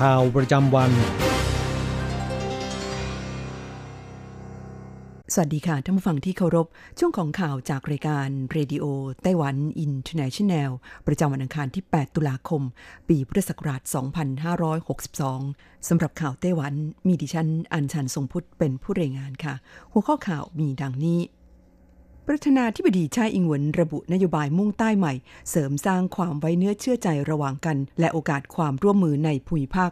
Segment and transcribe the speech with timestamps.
[0.00, 0.90] ข่าวประจำวัน
[5.34, 6.66] สวัสดีค่ะท่านผู้ฟังที่เคารพ
[6.98, 10.70] ช่วงของข่าวจากรายการ Radio Taiwan International
[11.06, 12.62] ประจำวันอังคารที่ 8 ตุลาคม
[13.08, 13.82] ปีพุทธศักราช
[15.04, 16.72] 2562 สำหรับข่าวไต้หวัน
[17.06, 19.54] มีดิฉันอัญชันทรงพุทธเป็นผู้รายงานค่ะ
[19.92, 21.18] หัวข้อข่าวมีดังนี้
[22.28, 25.12] ประธานาธิบดีชาอิงหวนระบุนโยบายมุ่งใต้ใหม่
[25.50, 29.90] เสริมสร้างความไว้เนื้อเชื่อใจระหว่างกัน และโอกาสความร่วมมือในภูมิภาค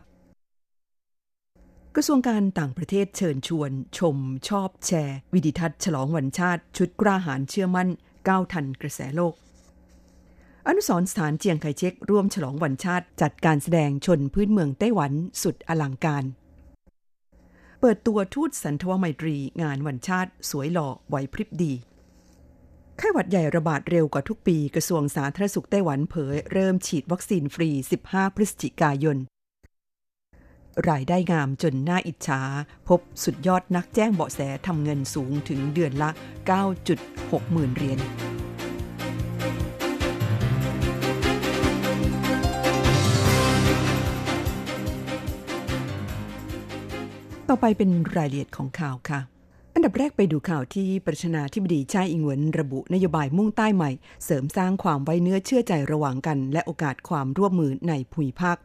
[1.95, 4.17] กระทรวงการต่างประเทศเชิญชวน ชม
[4.49, 7.89] ชอบแชร์ วิดิทัศน์ฉลองวันชาติ ชุดกล้าหาญเชื่อมั่น
[8.29, 9.35] ก้าวทันกระแสโลก
[10.67, 16.25] อนุสรสถานเจียงไคเชกร่วมฉลองวันชาติ จัดการแสดงชนพื้นเมืองไต้หวันสุดอลังการ
[17.81, 21.73] เปิดตัวทูตสันทวไมตรีงานวันชาติ สวยหล่อไหวพริบดี
[23.03, 27.71] ไข้หวัดใหญ่ระบาดเร็วกว่าทุกปีกระทรวงสาธารณสุขไต้หวันเผย เริ่มฉีดวัคซีนฟรี
[28.07, 29.17] 15 พฤศจิกายน
[30.89, 32.41] รายได้งามจนน่าอิจฉา
[32.89, 36.11] พบสุดยอดนักแจ้งเบาะแสทำเงินสูงถึงเดือนละ
[36.81, 37.99] 9.6 หมื่นเหรียญ
[47.49, 49.21] ต่อไปเป็นรายละเอียดของข่าวค่ะ
[49.81, 53.91] นดับแรกไปดูข่าวที่ประธานาธิบดีชาอิงเหวินระบุนโยบายมุ่งใต้ใหม่
[54.25, 58.57] เสริมสร้างความไว้เนื้อเชื่อใจระหว่างกัน และโอกาสความร่วมมือในภูมิภาค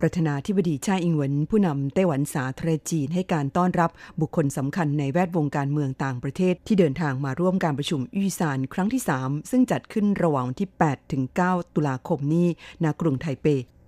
[0.00, 3.90] ประธานาธิบดีชาอิงเหวินผู้นำไต้หวันสาธารณจีนให้การต้อนรับ
[4.20, 12.46] บุคคลสำคัญในแวดวงการเมืองต่างประเทศ ที่เดินทางมาร่วมการประชุมอีสานครั้งที่ 3 ซึ่งจัดขึ้นระหว่างวันที่ 8 ถึง 9 ตุลาคมนี้
[12.84, 13.46] ณกรุงไทเป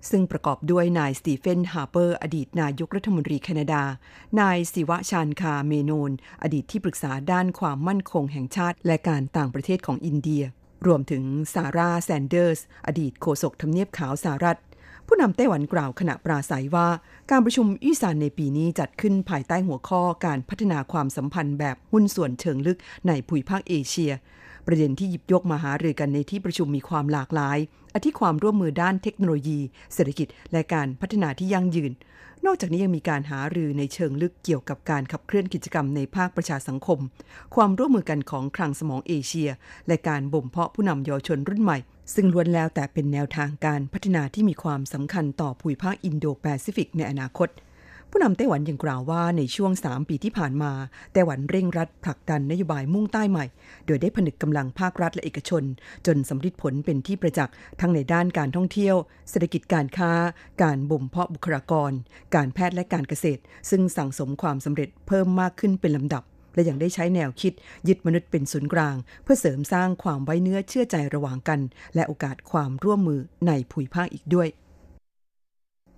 [0.09, 3.83] ซึ่งประกอบด้วยนายสตีเฟนฮาร์เปอร์อดีตนายกรัฐมนตรีแคนาดา
[4.39, 6.11] นายศิวะชานคาเมนอน
[6.43, 10.43] อดีตที่ปรึกษาด้านความมั่นคงแห่งชาติ และการต่างประเทศของอินเดีย
[10.87, 11.23] รวมถึง
[11.53, 14.59] ซาร่าแซนเดอร์ส อดีตโฆษกทำเนียบขาวสหรัฐ
[15.07, 16.87] ผู้นำไต้หวันกล่าวขณะปราศัยว่า
[17.31, 24.11] การประชุมอวี้ซานในปีนี้จัดขึ้นภายใต้หัวข้อการพัฒนาความสัมพันธ์แบบหุ้นส่วนเชิงลึกในภูมิภาคเอเชีย
[24.67, 27.57] ประเด็นที่หยิบยกมาหารือกันในที่ประชุมมีความหลากหลาย
[27.93, 29.59] อาทิความร่วมมือด้านเทคโนโลยี
[29.93, 31.91] เศรษฐกิจ และการพัฒนาที่ยั่งยืน
[32.45, 36.99] นอกจากนี้ยังมีการหารือในเชิงลึกเกี่ยวกับการขับเคลื่อนกิจกรรมในภาคประชาสังคม
[37.55, 39.49] ความร่วมมือกันของคลังสมองเอเชีย
[39.87, 41.77] และการบ่มเพาะผู้นำเยาวชนรุ่นใหม่
[42.15, 47.49] ซึ่งล้วนแล้วแต่เป็นแนวทางการพัฒนาที่มีความสำคัญต่อภูมิภาคอินโดแปซิฟิกในอนาคต
[48.17, 50.71] ผู้นำไต้หวันยังกล่าวว่าในช่วง 3 ปีที่ผ่านมา
[51.13, 53.45] ไต้หวันเร่งรัดผลักดันนโยบายมุ่งใต้ใหม่
[53.85, 55.63] โดยได้ผนึกกำลังภาครัฐและเอกชน
[56.05, 58.95] จนสำฤทธิ์ผลเป็นที่ประจักษ์ทั้งในด้านการท่องเที่ยว
[59.29, 60.11] เศรษฐกิจการค้า
[60.63, 61.91] การบ่มเพาะบุคลากร
[62.35, 67.53] การแพทย์และการเกษตร ซึ่งสั่งสมความสำเร็จเพิ่มมากขึ้นเป็นลำดับและยังได้ใช้แนวคิด
[67.87, 71.59] ยึดมนุษย์เป็นศูนย์กลาง เพื่อเสริมสร้างความไว้เนื้อเชื่อใจระหว่างกัน
[71.95, 74.49] และโอกาสความร่วมมือในภูมิภาคอีกด้วย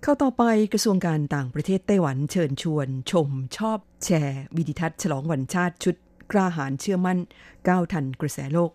[0.02, 5.94] เข้าต่อไปกระทรวงการต่างประเทศไต้หวันเชิญชวน ชมชอบแชร์ วิดิทัศน์ฉลองวันชาติชุด
[6.32, 7.18] กล้าหาญเชื่อมั่น
[7.68, 8.70] ก้าวทันกระแสโลก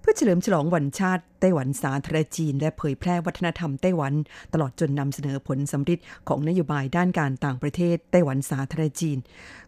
[0.00, 4.12] เพื่อเฉลิมฉลองวันชาติไต้หวันสาธารณจีน และเผยแพร่วัฒนธรรมไต้หวัน
[4.52, 9.18] ตลอดจนนำเสนอผลสำฤทธิ์ของนโยบายด้านการต่างประเทศไต้หวันสาธารณจีน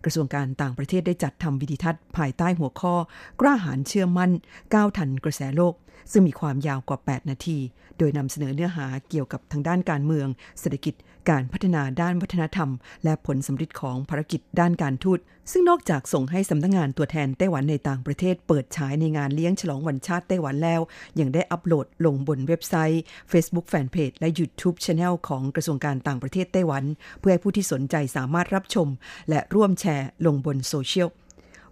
[0.04, 2.94] กระทรวงการต่างประเทศได้จัดทำวิดิทัศน์ภายใต้หัวข้อ
[3.40, 4.30] กล้าหาญเชื่อมั่น
[4.75, 5.75] ก้าวทันกระแสโลก
[6.12, 7.58] ซึ่งมีความยาวกว่า 8 นาที
[7.98, 10.28] โดยนำเสนอเนื้อหาเกี่ยวกับทางด้านการเมือง
[10.60, 10.94] เศรษฐกิจ
[11.30, 12.70] การพัฒนาด้านวัฒนธรรม
[13.04, 15.20] และผลสำฤทธิ์ของภารกิจด้านการทูต
[15.52, 20.80] ซึ่งนอกจากส่งให้สำนักงงานตัวแทนไต้หวันในต่างประเทศ เปิดฉายในงานเลี้ยงฉลองวันชาติไต้หวันแล้ว
[21.20, 26.84] ยังได้อัปโหลดลงบนเว็บไซต์ Facebook Fanpage และ YouTube Channel ของกระทรวงการต่างประเทศไต้หวัน
[27.20, 28.88] เพื่อให้ผู้ที่สนใจสามารถรับชม
[29.28, 31.08] และร่วมแชร์ลงบนโซเชียล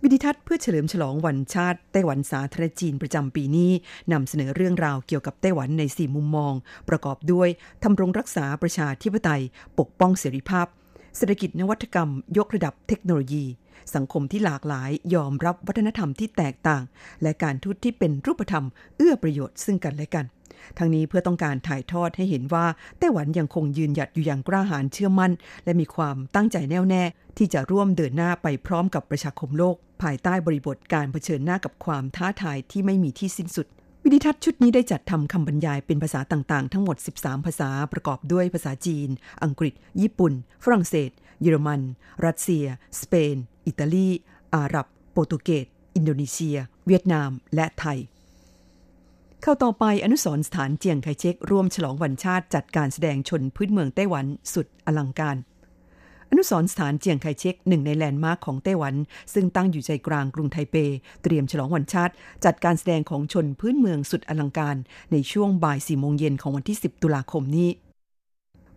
[0.02, 3.70] วิดิทัศน์เพื่อเฉลิมฉลองวันชาติไต้หวันสาธารณจีนประจำปีนี้
[4.12, 6.52] นำเสนอเรื่องราวเกี่ยวกับไต้หวันในสี่มุมมอง
[6.88, 7.48] ประกอบด้วย
[7.82, 9.42] ทำรงรักษาประชาธิปไตย
[9.78, 10.66] ปกป้องเสรีภาพ
[11.16, 13.44] เศรษฐกิจนวัตกรรม ยกระดับเทคโนโลยี
[13.94, 16.82] สังคมที่หลากหลายยอมรับวัฒนธรรมที่แตกต่าง
[17.22, 18.64] และการทูตที่เป็นรูปธรรม
[18.96, 20.26] เอื้อประโยชน์ซึ่งกันและกัน
[20.78, 22.66] ทั้งนี้เพื่อต้องการถ่ายทอดให้เห็นว่า
[22.98, 25.32] ไต้หวันยังคงยืนหยัดอยู่อย่างกล้าหาญเชื่อมั่น
[25.64, 27.02] และมีความตั้งใจแน่วแน่
[27.36, 33.66] ที่จะร่วมเดินหน้าไปพร้อมกับประชาคมโลก ภายใต้บริบทการเผชิญหน้ากับความท้าทายที่ไม่มีที่สิ้นสุด
[34.02, 39.08] วิดิทัศน์ชุดนี้ได้จัดทำคำบรรยายเป็นภาษาต่างๆ ทั้งหมด 13 ภาษาประกอบด้วยภาษาจีน
[39.44, 40.32] อังกฤษ ญี่ปุ่น
[40.64, 41.10] ฝรั่งเศส
[41.40, 41.80] เยอรมัน
[42.24, 42.64] รัสเซีย
[43.00, 43.36] สเปน
[43.66, 44.08] อิตาลี
[44.54, 45.66] อาหรับ โปรตุเกส
[45.96, 47.98] อินโดนีเซีย เวียดนาม และไทย
[49.42, 55.36] เข้าต่อไปอนุสรสถานเจียงไคเชกร่วมฉลองวันชาติจัดการแสดงชนพื้นเมืองไต้หวันสุดอลังการ
[56.30, 58.94] อนุสรสถานเจียงไคเชกหนึ่งใน landmark ของไต้หวัน
[59.34, 60.76] ซึ่งตั้งอยู่ใจกลางกรุงไทเป
[61.22, 62.12] เตรียมฉลองวันชาติ
[62.44, 64.76] จัดการแสดงของชนพื้นเมืองสุดอลังการ
[65.12, 67.68] ในช่วงบ่ายสี่โมงเย็นของวันที่ 10 ตุลาคมนี้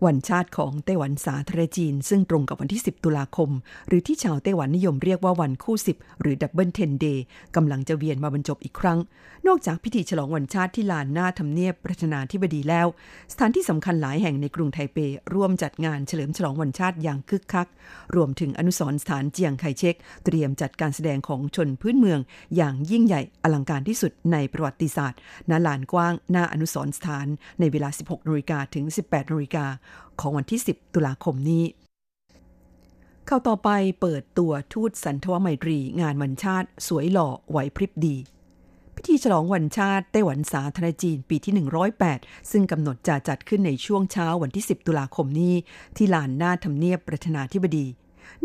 [0.05, 3.49] วันชาติของไต้หวันสาธารณรัฐจีน ซึ่งตรงกับวันที่ 10 ตุลาคม
[3.87, 8.99] หรือที่ชาวไต้หวันนิยมเรียกว่าวันคู่ 10 หรือ Double Ten Day กำลังจะเวียนมาบรรจบอีกครั้ง
[9.47, 12.87] นอกจากพิธีฉลองวันชาติที่ลานหน้าทำเนียบประธานาธิบดีแล้ว
[13.31, 14.97] สถานที่สำคัญหลายแห่งในกรุงไทเป
[15.33, 17.67] ร่วมจัดงานเฉลิมฉลองวันชาติอย่างคึกคัก
[18.15, 19.95] รวมถึงอนุสรณ์สถานเจียงไคเชก
[20.25, 22.19] เตรียมจัดการแสดงของชนพื้นเมือง
[22.55, 25.19] อย่างยิ่งใหญ่อลังการที่สุดในประวัติศาสตร์
[25.49, 27.27] ณลานกว้างหน้าอนุสรณ์สถาน
[27.59, 29.65] ในเวลา 16นาฬิกาถึง 18นาฬิกา
[30.19, 31.63] ของวันที่ 10 ตุลาคมนี้
[33.29, 33.69] ข่าต่อไป
[34.01, 38.15] เปิดตัวทูตสันทวไมตรีงานวันชาติ สวยหล่อไหวพริบดี
[38.95, 41.53] พิธีฉลองวันชาติไต้หวันสาธารณจีนปีที่
[42.01, 45.53] 108 ซึ่งกำหนดจะจัดขึ้นในช่วงเช้าวันที่ 10 ตุลาคมนี้
[45.95, 47.85] ที่ลานหน้าทำเนียบประธานาธิบดี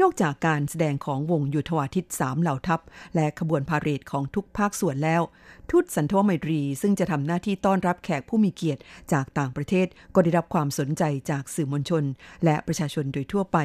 [0.00, 2.80] นอกจากการแสดงของวงยุทธวาทิตสามเหล่าทัพ
[3.14, 5.22] และขบวนพาเหรดของทุกภาคส่วนแล้ว
[5.70, 8.80] ทูตสันทวไมตรี ซึ่งจะทำหน้าที่ต้อนรับแขกผู้มีเกียรติ
[9.12, 12.04] จากต่างประเทศก็ได้รับความสนใจจากสื่อมวลชน
[12.44, 13.58] และประชาชนโดยทั่วไป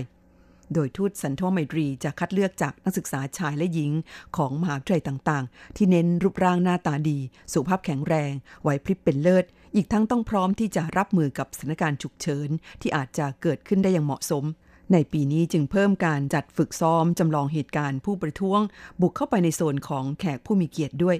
[0.74, 3.92] โดยทูตสันทวไมตรีจะคัดเลือกจากนักศึกษาชายและหญิง
[4.38, 7.19] ของมหาวิทยาลัยต่างๆ ที่เน้นรูปร่างหน้าตาดี
[7.54, 8.31] สุขภาพแข็งแรง
[8.62, 9.45] ไหวพริบเป็นเลิศ
[9.75, 12.50] อีกทั้งต้องพร้อมที่จะรับมือกับสถานการณ์ฉุกเฉิน
[12.81, 14.44] ที่อาจจะเกิดขึ้นได้อย่างเหมาะสม
[14.94, 18.59] ในปีนี้จึงเพิ่มการจัดฝึกซ้อมจำลองเหตุการณ์ผู้ประท้วง
[19.01, 21.18] บุกเข้าไปในโซนของแขกผู้มีเกียรติด้วย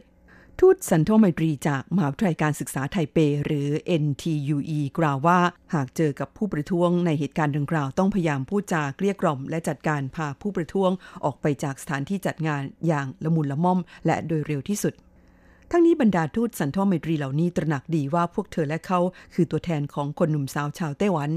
[0.60, 3.68] ทูตสันทไมตรีจากมหาวิทยาลัยการศึกษาไทเป หรือ
[4.04, 5.40] NTUE กล่าวว่า
[5.74, 10.92] หากเจอกับผู้ประท้วงในเหตุการณ์ดังกล่าวต้องพยายามพูดจาเกลี้ยกล่อม และจัดการพาผู้ประท้วง
[11.24, 14.94] ออกไปจากสถานที่จัดงานอย่างละมุนละม่อม และโดยเร็วที่สุด
[15.72, 19.00] ทั้งนี้บรรดาทูตสันทวไมตรีเหล่านี้ตระหนักดีว่าพวกเธอและเขา
[19.34, 21.30] คือตัวแทนของคนหนุ่มสาวชาวไต้หวัน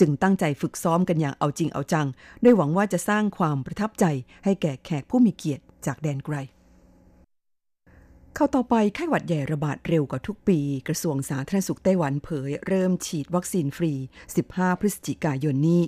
[0.00, 2.06] จึงตั้งใจฝึกซ้อมกันอย่างเอาจริงเอาจัง
[2.44, 4.04] ด้วยหวังว่าจะสร้างความประทับใจ
[4.44, 6.36] ให้แก่แขกผู้มีเกียรติจากแดนไกล
[8.34, 10.58] เข้าต่อไปไข้หวัดใหญ่ระบาดเร็วกว่าทุกปี
[10.88, 13.92] กระทรวงสาธารณสุขไต้หวันเผย เริ่มฉีดวัคซีนฟรี
[14.36, 15.82] 15 พฤศจิกายนนี้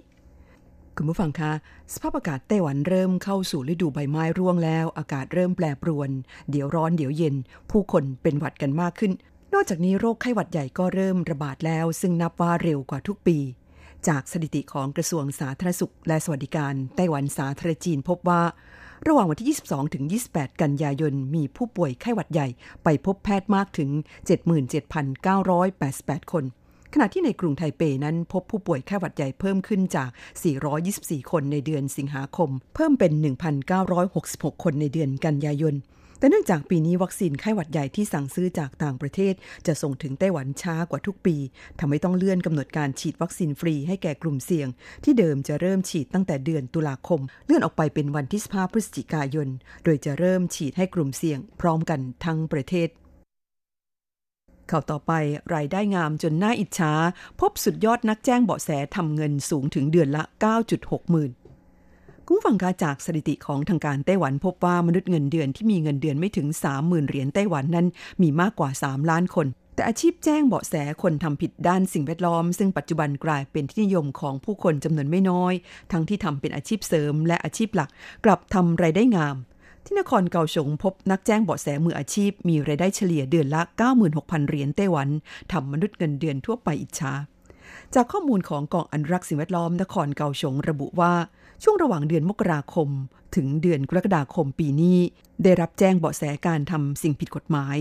[0.97, 1.53] คุณผู้ฟังคะ
[1.93, 6.11] สภาพอากาศไต้หวันเริ่มเข้าสู่ฤดูใบไม้ร่วงแล้ว อากาศเริ่มแปรปรวน
[6.51, 7.35] เดี๋ยวร้อนเดี๋ยวเย็น
[7.71, 9.13] ผู้คนเป็นหวัดกันมากขึ้น
[9.55, 13.39] นอกจากนี้โรคไข้หวัดใหญ่ก็เริ่มระบาดแล้ว ซึ่งนับว่าเร็วกว่าทุกปี
[14.09, 18.43] จากสถิติของกระทรวงสาธารณสุข และสวัสดิการไต้หวันสาธารณจีนพบว่า
[19.09, 22.49] ระหว่างวันที่ 22 ถึง 28 กันยายน มีผู้ป่วยไข้หวัดใหญ่
[22.85, 23.91] ไปพบแพทย์มากถึง
[25.51, 26.45] 77,988 คน
[26.93, 30.09] ขณะที่ในกรุงไทเปนั้นพบผู้ป่วยไข้หวัดใหญ่เพิ่มขึ้นจาก
[30.71, 33.13] 424 คนในเดือนสิงหาคม เพิ่มเป็น
[33.89, 35.75] 1,966 คนในเดือนกันยายน
[36.23, 39.35] แต่เนื่องจากปีนี้วัคซีนไข้หวัดใหญ่ที่สั่งซื้อจากต่างประเทศ
[39.67, 41.37] จะส่งถึงไต้หวันช้ากว่าทุกปี
[41.79, 44.69] ทำให้ต้องเลื่อนกำหนดการฉีดวัคซีนฟรีให้แก่กลุ่มเสี่ยง
[45.05, 49.49] ที่เดิมจะเริ่มฉีดตั้งแต่เดือนตุลาคม เลื่อนออกไปเป็นวันที่15พฤศจิกายน
[49.85, 52.89] โดยจะเริ่มฉีดให้กลุ่มเสี่ยง พร้อมกันทั้งประเทศ
[54.71, 55.13] ข่าวต่อไป
[55.55, 56.93] รายได้งามจนน่าอิจฉา
[57.41, 60.23] พบสุดยอดนักแจ้งเบาะแสทำเงินสูงถึงเดือนละ
[60.67, 61.33] 9.6 หมื่น
[62.27, 66.47] คุณฟังกาจากสถิติของทางการไต้หวันพบว่ามนุษย์เงินเดือนที่มีเงินเดือนไม่ถึง
[66.79, 67.87] 30,000 เหรียญไต้หวันนั้น
[68.23, 75.53] มีมากกว่า 3 ล้านคน แต่อาชีพแจ้งเบาะแสคนทำผิดด้านสิ่งแวดล้อม ซึ่งปัจจุบันกลายเป็นที่นิยมของผู้คนจำนวนไม่น้อย
[75.93, 77.91] ทั้งที่ทำเป็นอาชีพเสริมและอาชีพหลัก
[78.25, 79.37] กลับทำรายได้งาม
[79.85, 83.63] ที่นครเกาสงพบนักแจ้งเบาะแสมืออาชีพ มีรายได้เฉลี่ยเดือนละ
[84.05, 85.09] 96,000 เหรียญไต้หวัน
[85.53, 87.13] ทำมนุษย์เงินเดือนทั่วไปอิจฉา
[87.95, 91.15] จากข้อมูลของกองอนุรักษ์สิ่งแวดล้อมนครเกาสงระบุว่า
[91.63, 92.89] ช่วงระหว่างเดือนมกราคม
[93.37, 94.99] ถึงเดือนกรกฎาคมปีนี้
[95.43, 97.77] ได้รับแจ้งเบาะแสการทำสิ่งผิดกฎหมาย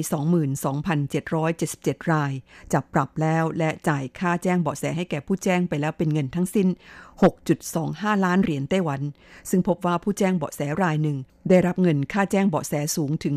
[1.23, 2.31] 22,777 ราย
[2.73, 6.67] จับปรับแล้วและจ่ายค่าแจ้งเบาะแสให้แก่ผู้แจ้งไปแล้วเป็นเงินทั้งสิ้น
[7.45, 9.01] 6.25 ล้านเหรียญไต้หวัน
[9.49, 11.17] ซึ่งพบว่าผู้แจ้งเบาะแสรายหนึ่ง
[11.49, 13.35] ได้รับเงินค่าแจ้งเบาะแสสูงถึง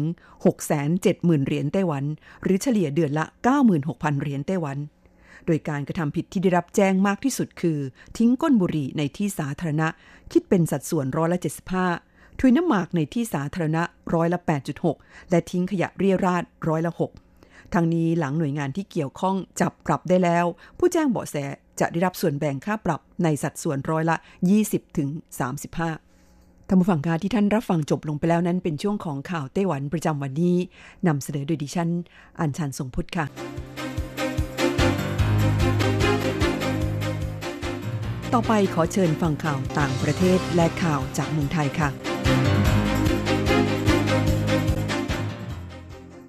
[0.73, 2.05] 670,000 เหรียญไต้หวัน
[2.43, 3.25] หรือเฉลี่ยเดือนละ
[3.75, 4.79] 96,000 เหรียญไต้หวัน
[5.47, 7.79] โดยการกระทำผิดที่ได้รับแจ้งมากที่สุดคือ
[8.17, 9.89] ทิ้งก้นบุหรี่ในที่สาธารณะ
[10.33, 11.39] คิดเป็นสัดส่วนร้อยละ
[11.91, 13.83] 75ถุยน้ำหมากในที่สาธารณะ
[14.15, 14.39] ร้อยละ
[14.85, 16.93] 8.6 และทิ้งขยะเรียราดร้อยละ
[17.33, 20.45] 6ทางนี้หลังหน่วยงานที่เกี่ยวข้องจับปรับได้แล้ว
[20.79, 21.37] ผู้แจ้งเบาะแส
[21.81, 24.17] จะได้รับส่วนแบ่งค่าปรับในสัดส่วนร้อยละ
[24.57, 25.09] 20 ถึง
[25.89, 30.57] 35ท่านผู้ฟังกาที่ท่านรับฟังจบลงไปแล้วนั้นเป็นช่วงของข่าวไต้หวันประจำวันนี้
[31.07, 31.91] นำเสนอโดยดิฉัน
[32.41, 33.84] อัญชันทรงพุทธค่ะ
[38.35, 41.89] ต่อไปขอเชิญฟังข่าวต่างประเทศและข่าวจากเมืองไทยค่ะ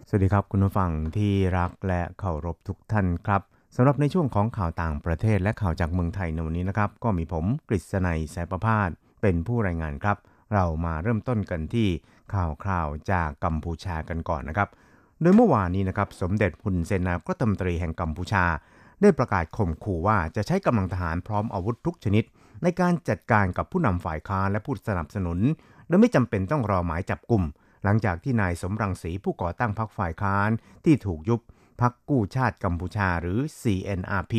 [0.09, 3.41] สวัสดีครับคุณผู้ฟังที่รักและเคารพทุกท่านครับ
[3.75, 8.89] สำหรับในช่วงของข่าวต่างประเทศและข่าวจากเมืองไทยในวันนี้นะครับ ก็มีผมกฤษณัยสายประพาส
[9.21, 10.17] เป็นผู้รายงานครับ
[10.53, 11.87] เรามาเริ่มต้นกันที่
[12.33, 14.69] ข่าวคราวจากกัมพูชากันก่อนนะครับ
[15.21, 18.45] โดยเมื่อวานนี้นะครับ สมเด็จพุนเซนนายกรัฐมนตรีแห่งกัมพูชา
[19.01, 22.23] ได้ประกาศข่มขู่ว่าจะใช้กำลังทหารพร้อมอาวุธทุกชนิด
[22.63, 25.39] ในการจัดการกับผู้นำฝ่ายค้านและผู้สนับสนุน
[25.87, 27.43] โดยไม่จำเป็นต้องรอหมายจับกลุ่ม
[27.83, 30.49] หลังจากที่นายสมรังสีผู้ก่อตั้งพรรคฝ่ายค้าน
[30.85, 31.41] ที่ถูกยุบ
[31.81, 34.33] พรรคกู้ชาติกัมพูชาหรือ CNRP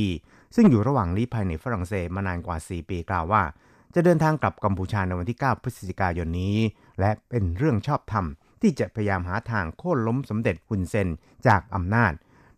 [0.54, 3.42] ซึ่งอยู่ระหว่างลี้ภัยในฝรั่งเศสมานานกว่า 4 ปีกล่าวว่า
[3.94, 6.56] จะเดินทางกลับกัมพูชาในวันที่ 9 พฤศจิกายนนี้
[7.00, 8.26] และเป็นเรื่องชอบธรรม
[8.62, 11.08] ที่จะพยายามหาทางโค่นล้มสมเด็จฮุนเซน
[11.46, 12.12] จากอำนาจ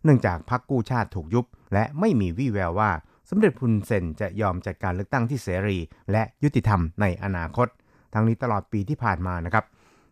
[0.07, 2.91] นื่องจากพรรคกู้ชาติถูกยุบ และไม่มีวี่แววว่า
[3.29, 5.77] สมเด็จฮุนเซนจะยอมจัดการเลือกตั้งที่เสรี
[6.11, 7.67] และยุติธรรมในอนาคต
[8.13, 9.65] ทั้งนี้ตลอดปีที่ผ่านมานะครับ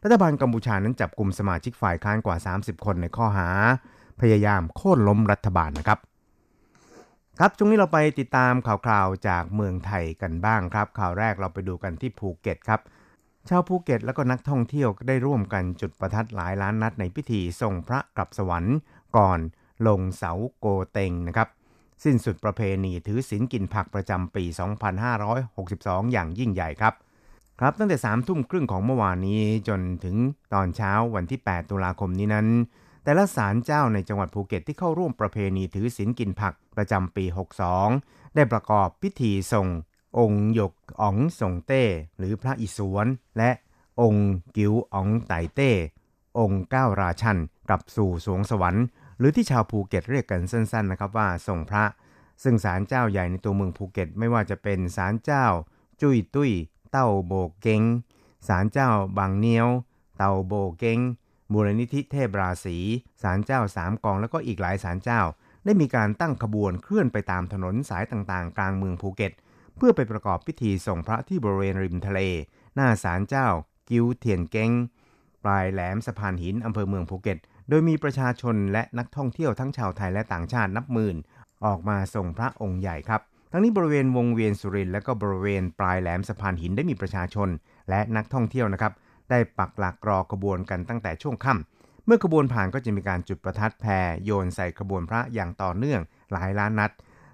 [0.04, 3.50] รัฐบาลกัมพูชานั้นจับกลุ่มสมาชิกฝ่ายค้านกว่า 30 คนในข้อหา
[4.22, 6.00] พยายามโค่นล้มรัฐบาลนะครับ
[7.40, 12.82] ครับช่วงนี้เราไปติดตามข่าวคราวจากเมืองไทยกันบ้างครับ ข่าวแรกเราไปดูกันที่ภูเก็ตครับ
[13.50, 18.78] ชาวภูเก็ตและก็นักท่องเที่ยวได้ร่วมกันจุดประทัดหลายล้านนัดในพิธีส่งพระกลับสวรรค์
[19.18, 19.40] ก่อน
[19.88, 21.48] ลงเสาโกเต้งนะครับ
[22.04, 24.44] สิ้นสุดประเพณีถือศีลกินผักประจำปี
[25.28, 26.94] 2562 อย่างยิ่งใหญ่ครับ
[27.60, 30.16] ครับตั้งแต่3ทุ่มครึ่งของเมื่อวานนี้จนถึง
[30.54, 32.48] ตอนเช้าวันที่ 8 ตุลาคมนี้นั้น
[33.04, 37.26] แต่ละศาลเจ้าในจังหวัดภูเก็ตที่เข้าร่วมประเพณีถือศีลกินผักประจำปี
[37.80, 39.68] 62 ได้ประกอบพิธีส่ง
[40.20, 41.84] องค์หยกอ๋องส่งเต้
[42.18, 43.08] หรือพระอิศวร
[43.38, 43.52] และ
[44.02, 45.72] องค์กิวอ๋องไตเต้
[46.40, 48.86] องค์ก้าวราชันกลับสู่สรวงสวรรค์
[49.18, 51.86] หรือที่ชาวภูเก็ตเรียกกันสั้นๆนะครับว่าส่งพระ
[52.44, 55.46] ซึ่งศาลเจ้าใหญ่ในตัวเมืองภูเก็ต ไม่ว่าจะเป็นศาลเจ้า
[56.02, 56.52] จุยตุ้ย
[56.92, 57.84] เต้าโบ้เก้ง
[58.48, 59.68] ศาลเจ้าบางเหนียว
[60.18, 61.00] เต้าโบ้เก้ง
[61.52, 62.78] มูลนิธิเทพราศี
[63.22, 65.22] ศาลเจ้าสามกองแล้วก็อีกหลายศาลเจ้า
[65.66, 69.34] ได้มีการตั้งขบวนเคลื่อนไปตามถนนสายต่างๆ กลางเมืองภูเก็ต
[69.78, 72.20] เพื่อไปประกอบพิธีส่งพระที่บริเวณริมทะเล
[72.76, 73.48] หน้าศาลเจ้า
[73.90, 74.72] กิวเทียนเกง
[75.44, 77.38] ปลายแหลมสะพานหินอำเภอเมืองภูเก็ต
[77.70, 81.16] โดยมีประชาชนและนักท่องเที่ยวทั้งชาวไทยและต่างชาตินับหมื่น
[81.66, 83.22] ออกมาส่งพระองค์ใหญ่ครับ
[83.52, 87.50] ทั้งนี้บริเวณวงเวียนสุรินและก็บริเวณปลายแหลมสะพานหินได้มีประชาชน
[87.90, 88.94] และนักท่องเที่ยวนะครับ
[89.30, 96.92] ได้ปักหลักรอขบวนกันตั้งแต่ช่วงค่ำเมื่อขบวนผ่านก็จะมีการจุดประทัดแพรโยนใส่ขบวนพระอย่างต่อเนื่องหลายล้านนัด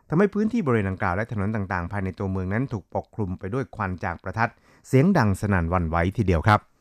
[0.10, 4.52] ทำให้พื้นที่บริเวณดังกล่าวและถนนต่างๆ ภายในตัวเมืองนั้นถูกปกคลุมไปด้วยควันจากประทัด
[4.88, 6.73] เสียงดังสนั่นวันไหวทีเดียวครับ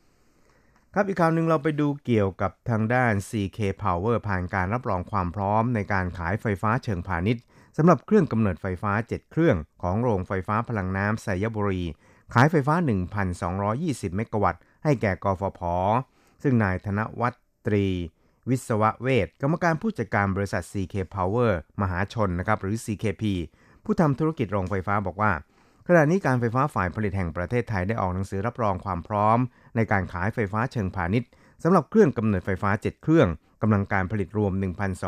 [0.94, 7.42] ครับอีกข่าวหนึ่งเราไปดูเกี่ยวกับทางด้าน CK Power ผ่านการรับรองความพร้อมในการขายไฟฟ้าเชิงพาณิชย์
[7.76, 11.82] สำหรับเครื่องกำเนิดไฟฟ้า 7 เครื่องของโรงไฟฟ้าพลังน้ำไซยบุรี
[12.34, 12.74] ขายไฟฟ้า
[13.50, 15.60] 1,220 เมกะวัตต์ ให้แก่กฟผ
[16.42, 17.34] ซึ่งนายธนวัต
[17.66, 17.86] ตรี
[18.48, 23.24] วิศวะเวทกรรมการผู้จัดการบริษัท CK Power มหาชนนะครับหรือ CKP
[23.84, 25.32] ผู้ทำธุรกิจโรงไฟฟ้าบอกว่า
[25.88, 29.38] ขณะนี้การไฟฟ้าฝ่ายผลิตแห่งประเทศไทยได้ออกหนังสือรับรองความพร้อม
[29.76, 31.28] ในการขายไฟฟ้าเชิงพาณิชย์
[31.62, 33.28] สำหรับเครื่องกำเนิดไฟฟ้า 7 เครื่อง
[33.62, 34.52] กำลังการผลิตรวม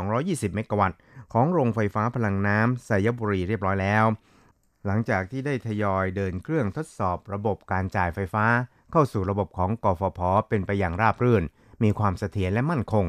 [0.00, 0.98] 1,220 เมกะวัตต์
[1.32, 4.04] ของโรงไฟฟ้าพลังน้ำไซยบุรีเรียบร้อยแล้ว
[4.86, 8.44] หลังจากที่ได้ทยอยเดินเครื่องทดสอบระบบการจ่ายไฟฟ้า
[8.92, 11.44] เข้าสู่ระบบของกฟผเป็นไปอย่างราบรื่น
[11.82, 13.06] มีความเสถียรและมั่นคง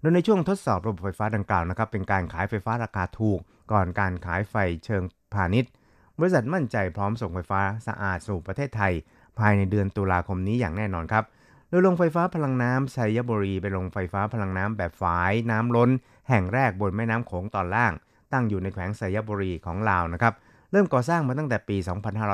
[0.00, 3.38] โดยในช่วงทดสอบระบบไฟฟ้าดังกล่าวนะครับ เป็นการขายไฟฟ้าราคาถูก
[3.72, 4.54] ก่อนการขายไฟ
[4.84, 5.02] เชิง
[5.34, 5.70] พาณิชย์
[6.18, 8.92] บริษัทมั่นใจพร้อมส่งไฟฟ้าสะอาดสู่ประเทศไทย
[9.40, 11.24] ภายในเดือนตุลาคมนี้อย่างแน่นอนครับ
[11.68, 15.90] โดยโรงไฟฟ้าพลังน้ำไซยบุรีเป็นโรงไฟฟ้าพลังน้ำแบบฝายน้ำล้น
[16.28, 17.92] แห่งแรกบนแม่น้ำโขงตอนล่าง
[18.32, 20.34] ตั้งอยู่ในแขวงสยบุรีของลาวนะครับ
[20.72, 21.76] เริ่มก่อสร้างมาตั้งแต่ปี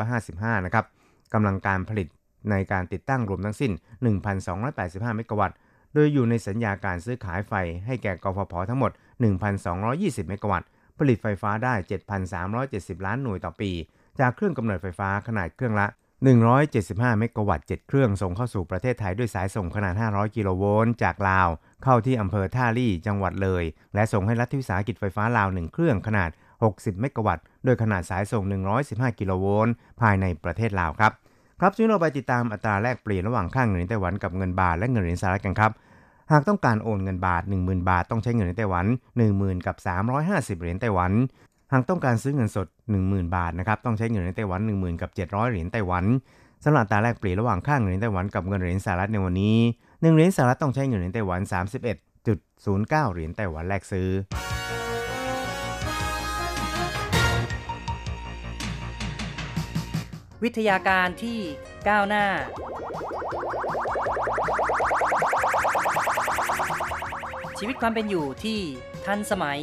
[0.05, 0.85] 2555 นะครับ
[1.33, 2.09] กำลังการผลิต
[2.51, 3.73] ในการติดตั้งรวมทั้งสิ้น
[4.45, 5.57] 1,285 เมกะวัตต์
[5.95, 7.53] โดยอยู่ในสัญญาการซื้อขายไฟ
[7.87, 8.93] ให้แก่กฟผทั้งหมด
[9.61, 11.75] 1,220 เมกะวัตต์ ผลิตไฟฟ้าได้
[12.41, 13.71] 7,370 ล้านหน่วยต่อปี
[14.21, 15.87] จากเครื่องกำเนิดไฟฟ้าขนาดเครื่องละ
[16.25, 21.49] 175 เมกะวัตต์ 7 เครื่องส่งเข้าสู่ประเทศไทยด้วยสายส่งขนาด 500 กิโลโวลต์จากลาว
[21.85, 26.31] เข้าที่อำเภอท่าลี่จังหวัดเลย และส่งให้รัฐวิสาหกิจไฟฟ้าลาว 1 เครื่องขนาด
[26.67, 28.45] 60 เมกะวัตต์ โดยขนาดสายส่ง
[28.83, 31.13] 115 กิโลโวลต์ภายในประเทศลาวครับ
[31.61, 35.73] ครับช่วงเราไปติดตามอัตราแลกเปลี่ยนระหว่างค่าเงินไต้หวันกับเงินบาทและเงินเหรียญสหรัฐกันครับ
[36.33, 38.87] หากต้องการโอนเงินบาท 10,000 บาทต้องใช้เงินไต้หวัน
[39.27, 39.77] 10,000 กับ
[40.19, 41.13] 350 เหรียญไต้หวัน
[41.73, 42.67] หากต้องการซื้อเงินสด
[43.01, 46.05] 10,000 บาทนะครับต้องใช้เงินในไต้หวัน 10,000 กับ 700 เหรียญไต้หวัน
[46.65, 51.41] สำหรับตาแลกเปลี่ยนระหว่างค่าเงินไต้หวันกับเงินเหรียญสหรัฐในวันนี้1เหรียญสหรัฐต้องใช้เงินเหรียญไต้หวัน
[52.13, 54.09] 31.09 เหรียญไต้หวันแลกซื้อ
[60.45, 61.39] วิทยาการที่
[61.89, 62.25] ก้าวหน้า
[67.59, 68.59] ชีวิตความเป็นอยู่ที่
[69.07, 69.61] ทันสมัย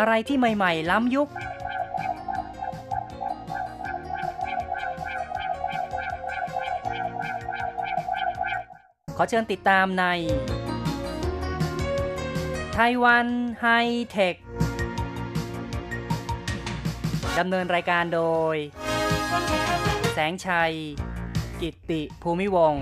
[0.00, 1.28] อะไรที่ใหม่ ๆ ล้ำยุค
[9.16, 10.04] ขอเชิญติดตามใน
[12.74, 13.26] ไต้หวัน
[13.60, 13.66] ไฮ
[14.10, 14.36] เทค
[17.38, 18.22] ดำเนินรายการโด
[18.54, 18.56] ย
[20.12, 20.72] แสงชัย
[21.60, 22.74] กิตติภูมิวง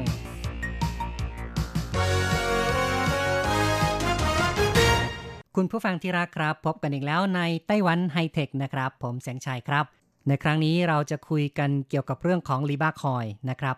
[5.61, 9.85] คุณผู้ฟังที่รักครับ พบกันอีกแล้วในไต้หวันไฮเทคนะครับ ผมแสงชัยครับ
[10.29, 13.77] ในครั้งนี้เราจะคุยกันเกี่ยวกับเรื่องของลีบาคอยนะครับ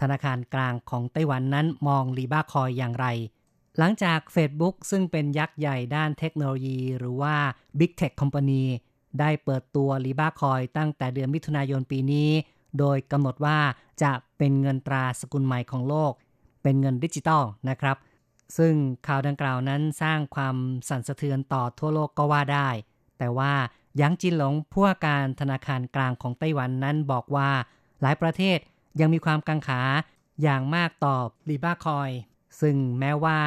[0.00, 3.06] ธนาคารกลางของไต้หวันนั้นมองลีบาคอยอย่างไร
[3.78, 7.34] หลังจาก Facebook ซึ่งเป็นยักษ์ใหญ่ด้านเทคโนโลยี หรือว่า
[7.78, 8.64] Big Tech Company
[9.20, 12.30] ได้เปิดตัวลีบาคอยตั้งแต่เดือนมิถุนายนปีนี้
[12.78, 13.58] โดยกำหนดว่า
[14.02, 16.12] จะเป็นเงินตราสกุลใหม่ของโลก
[16.62, 17.96] เป็นเงินดิจิตอลนะครับ
[18.56, 18.74] ซึ่ง
[19.06, 20.56] ข่าวดังกล่าวนั้นสร้างความ
[20.88, 22.68] สั่นสะเทือนต่อทั่วโลกก็ว่าได้
[23.18, 23.52] แต่ว่า
[24.00, 27.50] ยังจินหลงผู้ว่าการธนาคารกลางของไต้หวันนั้นบอกว่า
[28.02, 28.58] หลายประเทศ
[29.00, 29.80] ยังมีความกังขา
[30.42, 31.16] อย่างมากต่อ
[31.48, 32.10] ลีบาคอย
[32.60, 33.38] ซึ่งแม้ว่า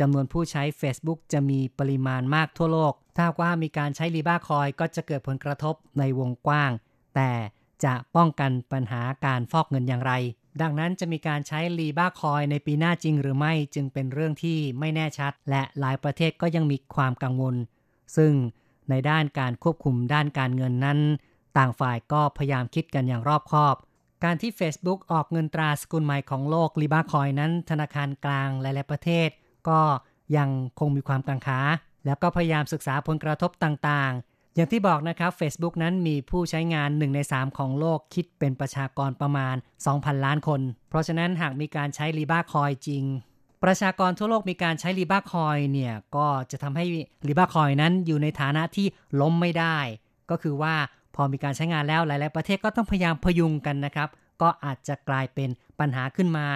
[0.00, 6.70] จำนวนผู้ใช้ Facebook จะมีปริมาณมากทั่วโลก ถ้าว่ามีการใช้ลีบาคอยก็จะเกิดผลกระทบในวงกว้าง
[7.14, 7.30] แต่
[7.84, 10.12] จะป้องกันปัญหาการฟอกเงินอย่างไร
[10.62, 17.54] ดังนั้นจะมีการใช้ลีบาคอยในปีหน้าจริงหรือไม่จึงเป็นเรื่องที่ไม่แน่ชัด และหลายประเทศก็ยังมีความกังวล
[18.16, 18.32] ซึ่ง
[18.90, 20.98] ในด้านการควบคุมด้านการเงินนั้น
[21.58, 23.74] ต่างฝ่ายก็พยายามคิดกันอย่างรอบคอบ
[24.24, 29.28] การที่ Facebook ออกเงินตราสกุลใหม่ของโลกลีบาคอยนั้น ธนาคารกลางหลายๆประเทศ
[29.68, 29.80] ก็
[30.36, 31.60] ยังคงมีความกังขา
[32.06, 39.56] แล้วก็พยายามศึกษาผลกระทบต่างๆ อย่างที่บอกนะครับ Facebook นั้นมีผู้ใช้งาน 1 ใน 3 ของโลกคิดเป็นประชากรประมาณ
[39.88, 43.04] 2,000 ล้านคน เพราะฉะนั้นหากมีการใช้ลีบาคอยจริง
[43.64, 46.84] ประชากรทั่วโลกมีการใช้ลีบาคอยเนี่ย ก็จะทำให้
[47.28, 48.86] ลีบาคอยนั้นอยู่ในฐานะที่
[49.20, 49.78] ล้มไม่ได้
[50.30, 50.74] ก็คือว่า
[51.14, 54.08] พอมีการใช้งานแล้วหลาย ๆ ประเทศก็ต้องพยายามพยุงกันนะครับ
[54.42, 55.48] ก็อาจจะกลายเป็น
[55.80, 56.46] ปัญหาขึ้นมา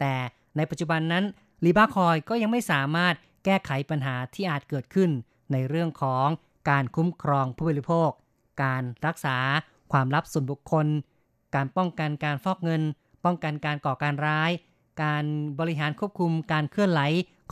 [0.00, 0.14] แต่
[0.56, 1.24] ในปัจจุบันนั้น
[1.64, 5.10] ลีบาคอยก็ยังไม่สามารถแก้ไขปัญหาที่อาจเกิดขึ้น
[5.52, 6.26] ในเรื่องของ
[6.70, 8.10] การคุ้มครองผู้บริโภค
[8.62, 9.36] การรักษา
[9.92, 10.86] ความลับส่วนบุคคล
[11.54, 12.82] การป้องกันการฟอกเงิน
[13.24, 14.50] ป้องกันการก่อการร้าย
[15.02, 15.24] การ
[15.60, 17.02] บริหารควบคุมการเคลื่อนไหล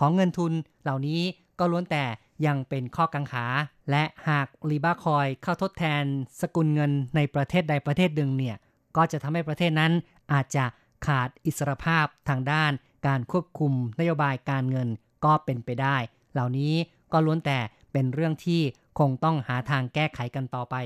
[0.01, 1.21] ของเงินทุน เหล่านี้
[1.59, 2.05] ก็ล้วนแต่
[2.47, 3.47] ยังเป็นข้อกังขา
[3.91, 6.05] และหากลีบาคอยเข้าทดแทน
[6.41, 8.57] สกุลเงินในประเทศใดประเทศหนึ่งเนี่ย
[8.97, 9.93] ก็จะทำให้ประเทศนั้น
[10.33, 10.65] อาจจะ
[11.07, 12.73] ขาดอิสรภาพทางด้าน
[13.07, 14.89] การควบคุมนโยบายการเงิน
[15.25, 15.97] ก็เป็นไปได้
[16.33, 16.75] เหล่านี้
[17.13, 17.59] ก็ล้วนแต่
[17.93, 18.61] เป็นเรื่องที่
[19.01, 20.77] คงต้องหาทางแก้ไขกันต่อไป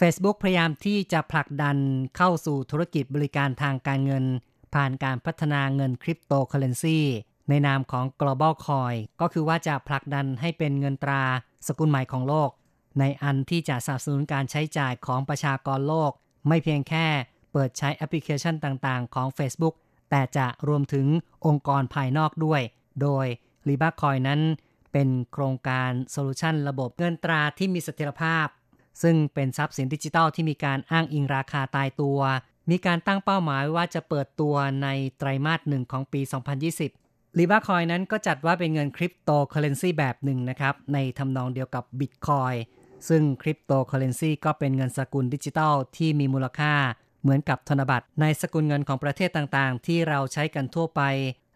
[0.00, 1.76] Facebook พยายามที่จะผลักดัน
[2.16, 4.24] เข้าสู่ธุรกิจบริการทางการเงิน
[4.74, 7.00] ผ่านการพัฒนาเงินคริปโตเคอเรนซี
[7.48, 11.22] ในนามของ Global Coin ก็คือว่าจะผลักดันให้เป็นเงินตรา
[11.66, 12.50] สกุลใหม่ของโลก
[12.98, 16.10] ในอันที่จะสนับสนุนการใช้จ่ายของประชากรโลก
[16.48, 17.06] ไม่เพียงแค่
[17.52, 19.74] เปิดใช้แอปพลิเคชันต่างๆ ของ Facebook
[20.10, 21.06] แต่จะรวมถึง
[21.46, 22.62] องค์กรภายนอกด้วย
[23.02, 23.26] โดย
[23.68, 24.40] L I B R A C O I N นั้น
[24.92, 28.46] เป็นโครงการ solution ระบบเงินตราที่มีเสถียรภาพ
[29.02, 32.20] ซึ่งเป็นทรัพย์สินดิจิทัลที่มีการอ้างอิงราคาตายตัว
[32.70, 36.20] มีการตั้งเป้าหมายว่าจะเปิดตัวในไตรมาสหนึ่งของปี
[36.66, 37.07] 2020
[37.38, 42.54] Libra coin นั้นก็จัดว่าเป็นเงินคริปโตเคอเรนซีแบบหนึ่งนะครับ ในทำนองเดียวกับบิตคอย
[43.08, 46.74] ซึ่งคริปโตเคอเรนซีก็เป็นเงินสกุลดิจิทัลที่มีมูลค่า
[47.22, 51.00] เหมือนกับธนบัตรในสกุลเงินของประเทศต่างๆ ที่เราใช้กันทั่วไป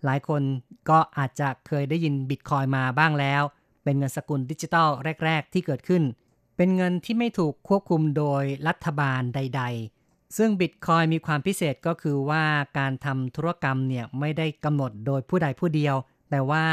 [0.05, 0.43] หลายคน
[0.91, 3.43] ก็อาจจะเคยได้ยินบิตคอยมาบ้างแล้ว
[3.85, 4.89] เป็นเงินสกุลดิจิทัล
[5.25, 6.03] แรก ๆ ที่เกิดขึ้น
[6.57, 10.02] เป็นเงินที่ไม่ถูกควบคุมโดยรัฐบาลใด ๆ
[10.37, 12.45] ซึ่งบิตคอยมีความพิเศษก็คือว่า
[12.79, 15.97] การทำธุรกรรมเนี่ยไม่ได้กำหนดโดยผู้ใดผู้เดียว
[16.31, 16.65] แต่ว่า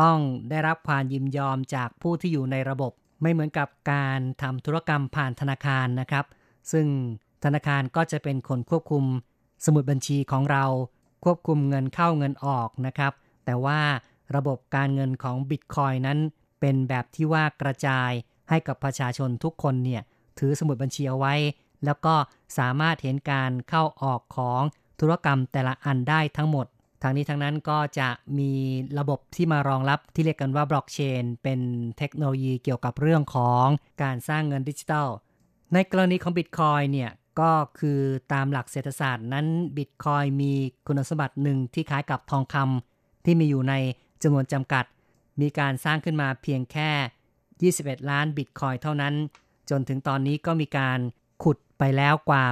[0.00, 0.18] ต้อง
[0.50, 6.24] ได้รับความยินยอมจากผู้ที่อยู่ในระบบ ไม่เหมือนกับการทำธุรกรรมผ่านธนาคารนะครับ
[6.72, 6.86] ซึ่ง
[7.44, 9.04] ธนาคารก็จะเป็นคนควบคุม
[9.64, 10.64] สมุดบัญชีของเรา
[11.24, 13.12] ควบคุมเงินเข้าเงินออกนะครับ
[13.44, 13.80] แต่ว่า
[14.36, 16.18] ระบบการเงินของบิตคอยนั้น
[16.60, 18.10] เป็นแบบที่ว่ากระจาย
[18.48, 20.02] ให้กับประชาชนทุกคนเนี่ย
[20.38, 21.34] ถือสมุดบัญชีเอาไว้
[21.84, 22.14] แล้วก็
[22.58, 24.62] สามารถเห็นการเข้าออกของ
[25.00, 26.66] ธุรกรรมแต่ละอันได้ทั้งหมด
[27.02, 28.52] ทางนี้ทั้งนั้นก็จะมี
[28.98, 31.60] ระบบที่มารองรับที่เรียกกันว่าบล็อกเชนเป็น
[31.98, 33.66] เทคโนโลยีเกี่ยวกับเรื่องของ
[34.02, 35.08] การสร้างเงินดิจิทัล
[35.74, 37.10] ในกรณีของบิตคอยเนี่ย
[37.40, 38.00] ก็คือ
[38.32, 40.52] ตามหลักเศรษฐศาสตร์นั้นบิตคอยมี
[40.86, 43.74] คุณสมบัติหนึ่งที่คล้ายกับทองคำที่มีอยู่ใน
[44.22, 44.84] จำนวนจำกัด
[45.40, 46.90] มีการสร้างขึ้นมาเพียงแค่
[47.74, 49.14] 21 ล้านบิตคอยเท่านั้น
[49.70, 50.98] จนถึงตอนนี้ก็มีการ
[51.42, 52.44] ขุดไปแล้วกว่า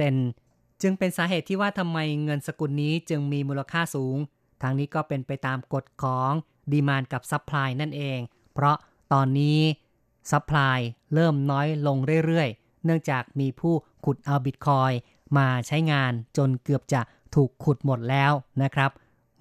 [0.00, 4.16] 80%จึงเป็นสาเหตุที่ว่าทำไมเงินสกุลนี้จึงมีมูลค่าสูง
[4.62, 6.32] ทั้งนี้ก็เป็นไปตามกฎของ
[6.72, 8.18] demand กับ supply นั่นเอง
[8.54, 8.76] เพราะ
[9.12, 9.60] ตอนนี้
[10.30, 10.78] supply
[11.14, 11.96] เริ่มน้อยลง
[12.26, 13.74] เรื่อยๆ เนื่องจากมีผู้
[14.04, 14.92] ขุดเอาบิตคอย
[15.38, 17.00] มาใช้งานจนเกือบจะ
[17.34, 18.90] ถูกขุดหมดแล้วนะครับ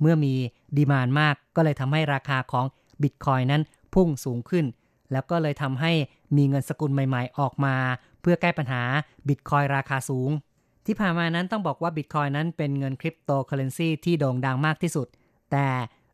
[0.02, 0.34] เมื่อมี
[0.78, 2.66] demand มากก็เลยทำให้ราคาของ
[3.02, 3.62] บิตคอยนั้น
[3.94, 4.66] พุ่งสูงขึ้น
[5.12, 5.92] แล้วก็เลยทำให้
[6.36, 7.76] มีเงินสกุลใหม่ ๆ ออกมา
[8.24, 8.84] เพื่อแก้ปัญหา
[9.28, 10.32] บิตคอยราคาสูง
[10.86, 15.08] ที่ผ่านมานั้นต้องบอกว่าบิตคอยนั้นเป็นเงินคริปโตเคอเรนซีที่โด่งดังมากที่สุด
[15.52, 15.68] แต่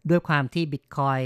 [0.09, 1.19] ด้วยความที่บิตคอย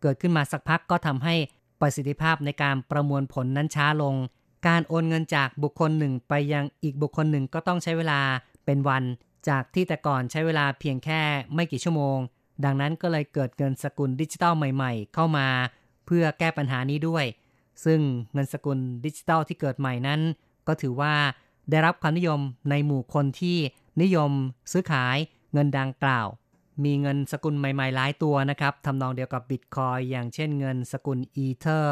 [0.00, 1.34] เกิดขึ้นมาสักพักก็ทำให้
[1.80, 4.14] ประสิทธิภาพในการประมวลผลนั้นช้าลง
[4.66, 8.20] การโอนเงินจากบุคคลหนึ่งไปยังอีกบุคคลหนึ่งก็ต้องใช้เวลา
[8.64, 9.04] เป็นวัน
[9.48, 11.20] จากที่แต่ก่อนใช้เวลาเพียงแค่
[11.54, 12.18] ไม่กี่ชั่วโมง
[12.64, 15.48] ดังนั้นก็เลยเกิดเงินสกุลดิจิทัลใหม่ ๆ เข้ามา
[16.06, 17.24] เพื่อแก้ปัญหานี้ด้วย
[17.84, 18.00] ซึ่ง
[18.32, 20.20] เงินสกุลดิจิทัลที่เกิดใหม่นั้น
[20.66, 21.14] ก็ถือว่า
[21.70, 23.56] ได้รับความนิยมในหมู่คนที่
[24.02, 24.32] นิยม
[24.72, 25.16] ซื้อขาย
[25.52, 26.26] เงินดังกล่าว
[26.84, 31.88] มีเงินสกุลใหม่ๆหลายตัวนะครับทำนองเดียวกับบิตคอยอย่างเช่นเงินสกุล Ether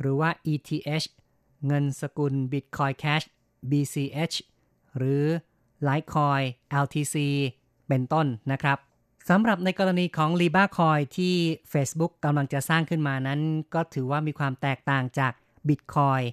[0.00, 1.08] หรือว่า ETH
[1.66, 3.26] เงินสกุล Bitcoin Cash
[3.70, 4.36] BCH
[4.96, 5.24] หรือ
[5.86, 6.44] Litecoin
[6.84, 7.16] LTC
[7.88, 8.78] เป็นต้นนะครับ
[9.28, 11.34] สำหรับในกรณีของ Libra Coin ที่
[11.72, 13.40] Facebook กำลังจะสร้างขึ้นมานั้น
[13.74, 15.32] ก็ถือว่ามีความแตกต่างจาก
[15.68, 16.24] Bitcoin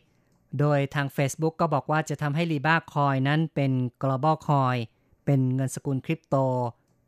[0.59, 4.79] โดยทาง Facebook ก็บอกว่าจะทำให้ Libra Coin นั้นเป็น global coin
[5.25, 6.35] เป็นเงินสกุลคริปโต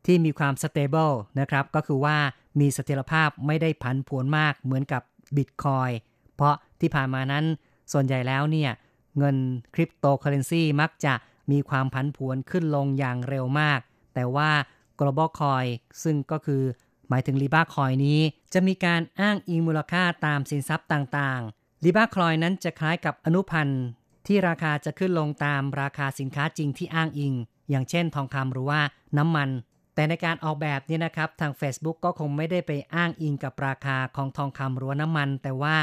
[0.06, 2.18] ที่มีความ stable นะครับ ก็คือว่า
[2.60, 5.02] มีเสถียรภาพไม่ได้ผันผวนมากเหมือนกับ
[5.36, 5.94] Bitcoin
[6.36, 7.46] เพราะที่ผ่านมานั้น
[7.92, 8.72] ส่วนใหญ่แล้วเนี่ย
[9.18, 9.36] เงิน
[9.76, 11.14] คริปโตเคอเรนซีมักจะ
[11.52, 13.80] มีความผันผวนขึ้นลงอย่างเร็วมาก
[14.16, 14.50] แต่ว่า
[15.00, 15.70] global coin
[16.04, 16.64] ซึ่งก็คือ
[17.10, 18.20] หมายถึง Libra Coin นี้
[18.54, 23.84] จะมีการอ้างอิงมูลค่าตามสินทรัพย์ต่างๆ Libra Coin นั้นจะคล้ายกับอนุพันธ์
[24.28, 27.34] ที่ราคาจะขึ้นลงตามราคาสินค้าจริงที่อ้างอิง
[27.70, 28.82] อย่างเช่นทองคำหรือว่า
[29.18, 29.50] น้ำมัน
[29.96, 35.76] แต่ในการออกแบบนี่ยนะครับทาง Facebook ก็คงไม่ได้ไปอ้างอิงกับราคาของทองคำหรือน้ำมัน แต่ว่า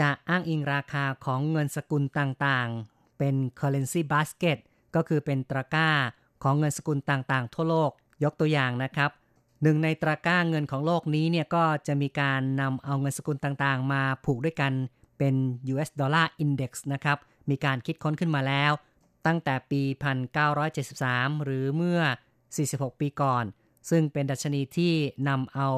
[0.00, 4.58] จะอ้างอิงราคาของเงินสกุลต่างๆ เป็น currency basket
[4.94, 5.90] ก็คือเป็นตะกร้า
[6.42, 7.90] ของเงินสกุลต่างๆ ทั่วโลก
[8.24, 9.10] ยกตัวอย่างนะครับ
[9.62, 14.72] หนึ่งในตะกร้าเงินของโลกนี้เนี่ยก็จะมีการนำเอาเงินสกุลต่างๆ มาผูกด้วยกัน
[15.18, 15.34] เป็น
[15.72, 17.18] US Dollar Index นะครับ
[17.50, 18.72] มีการคิดค้นขึ้นมาแล้ว
[19.26, 19.82] ตั้งแต่ปี
[20.64, 22.00] 1973 หรือเมื่อ
[22.50, 23.44] 46 ปีก่อน
[23.90, 24.92] ซึ่งเป็นดัชนีที่
[25.28, 25.68] นำเอา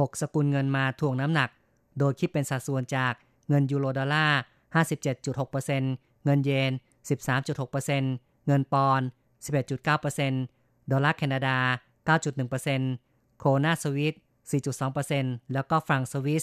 [0.00, 1.50] 6 สกุลเงินมาถ่วงน้ำหนัก
[1.98, 3.12] โดยคิดเป็นสัดส่วนจาก
[3.48, 4.40] เงินยูโรดอลลาร์
[5.52, 6.72] 57.6%เงินเยน
[7.58, 9.06] 13.6%เงินปอนด์
[9.46, 11.56] 11.9% ดอลลาร์แคนาดา
[12.68, 14.14] 9.1%โคนาสวิส
[14.82, 16.42] 4.2%แล้วก็ฟรังก์สวิส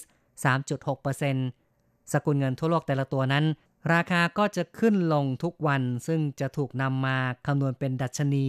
[1.25, 3.45] 3.6%สกุลเงินทั่วโลกแต่ละตัวนั้น
[3.93, 8.47] ราคาก็จะขึ้นลงทุกวัน ซึ่งจะถูกนำมาคำนวณเป็นดัชนี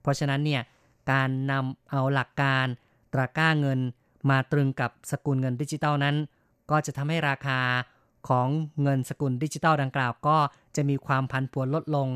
[0.00, 0.62] เพราะฉะนั้นเนี่ย
[1.10, 2.66] การนำเอาหลักการ
[3.12, 3.80] ตะกร้าเงิน
[4.30, 6.16] มาตรึงกับสกุลเงินดิจิตอลนั้น
[6.70, 7.60] ก็จะทำให้ราคา
[8.28, 8.48] ของ
[8.82, 10.38] เงินสกุลดิจิตอลดังกล่าว ก็
[10.76, 12.08] จะมีความผันผวนลดลง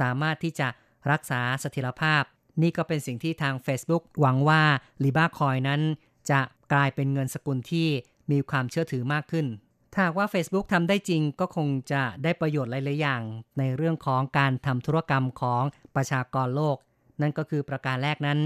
[0.00, 0.68] สามารถที่จะ
[1.10, 2.22] รักษาเสถียรภาพ
[2.62, 4.62] นี่ก็เป็นสิ่งที่ทาง Facebook หวังว่า
[5.04, 5.82] l i b r a Coin นั้น
[6.30, 6.40] จะ
[6.72, 7.88] กลายเป็นเงินสกุลที่
[8.30, 9.46] มีความเชื่อถือมากขึ้น
[9.92, 13.22] ถ้าหากว่า Facebook ทำได้จริงก็คงจะได้ประโยชน์หลาย ๆ อย่าง
[13.58, 15.62] ในเรื่องของการทำธุรกรรมของ
[15.96, 16.76] ประชากรโลก
[17.20, 18.38] นั่นก็คือประการแรกนั้น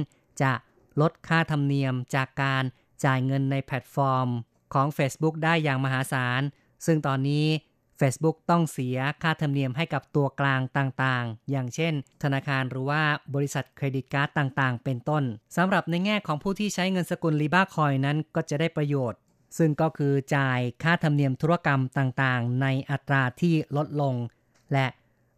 [0.42, 0.53] จะ
[1.01, 2.64] ลดค่าธรรมเนียมจากการ
[3.05, 4.29] จ่ายเงินในแพลตฟอร์ม
[4.75, 6.40] ของ Facebook ได้อย่างมหาศาล
[6.87, 7.47] ซึ่งตอนนี้
[8.00, 13.02] Facebook ต้องเสียค่าธรรมเนียมให้กับตัวกลางต่างๆ อย่างเช่น ธนาคารหรือว่า
[13.34, 15.24] บริษัทเครดิตการ์ดต่างๆ เป็นต้น
[15.56, 19.18] สำหรับในแง่ของผู้ที่ใช้เงินสกุลลีบาคอยนั้นก็จะได้ประโยชน์
[19.58, 24.14] ซึ่งก็คือจ่ายค่าธรรมเนียมธุรกรรมต่างๆ ในอัตราที่ลดลง
[24.72, 24.87] และ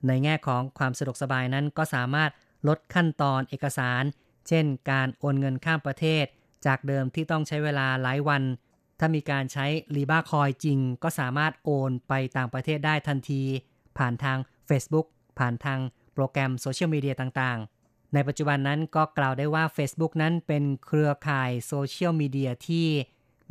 [0.07, 2.31] ในแง่ของความสะดวกสบายนั้นก็สามารถ
[2.69, 4.03] ลดขั้นตอนเอกสาร
[4.49, 6.25] เช่น การโอนเงินข้ามประเทศ
[6.67, 8.43] จากเดิมที่ต้องใช้เวลาหลายวัน
[9.01, 13.43] ถ้ามีการใช้ลีบาคอยจริง ก็สามารถโอนไปต่างประเทศได้ทันที
[13.99, 15.07] ผ่านทาง Facebook
[15.39, 15.81] ผ่านทาง
[16.15, 22.87] โปรแกรมโซเชียลมีเดียต่างๆ ในปัจจุบันนั้นก็กล่าวได้ว่า Facebook นั้นเป็นเครือข่ายโซเชียลมีเดียที่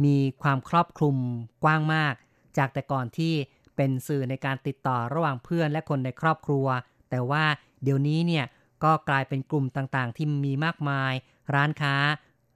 [0.06, 1.18] มีความครอบคลุม
[1.64, 2.14] กว้างมาก
[2.58, 3.34] จากแต่ก่อนที่
[3.76, 6.68] เป็นสื่อในการติดต่อระหว่างเพื่อนและคนในครอบครัว
[7.10, 7.44] แต่ว่า
[7.84, 8.46] เดี๋ยวนี้เนี่ย
[8.84, 11.14] ก็กลายเป็นกลุ่มต่างๆ ที่มีมากมาย
[11.56, 11.96] ร้านค้า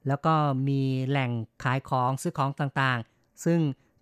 [0.07, 0.33] แล้วก็
[0.67, 1.31] มีแหล่ง
[1.63, 3.59] ขายของซื้อของต่างๆ ซึ่ง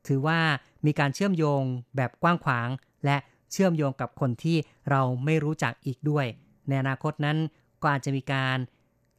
[0.07, 0.39] ถือว่า
[0.85, 1.63] มีการเชื่อมโยง
[1.95, 2.69] แบบกว้างขวาง
[3.05, 3.17] และ
[3.51, 4.57] เชื่อมโยงกับคนที่
[4.89, 6.25] เราไม่รู้จักอีกด้วย
[6.67, 7.37] ในอนาคตนั้น
[7.81, 8.57] ก็อาจจะมีการ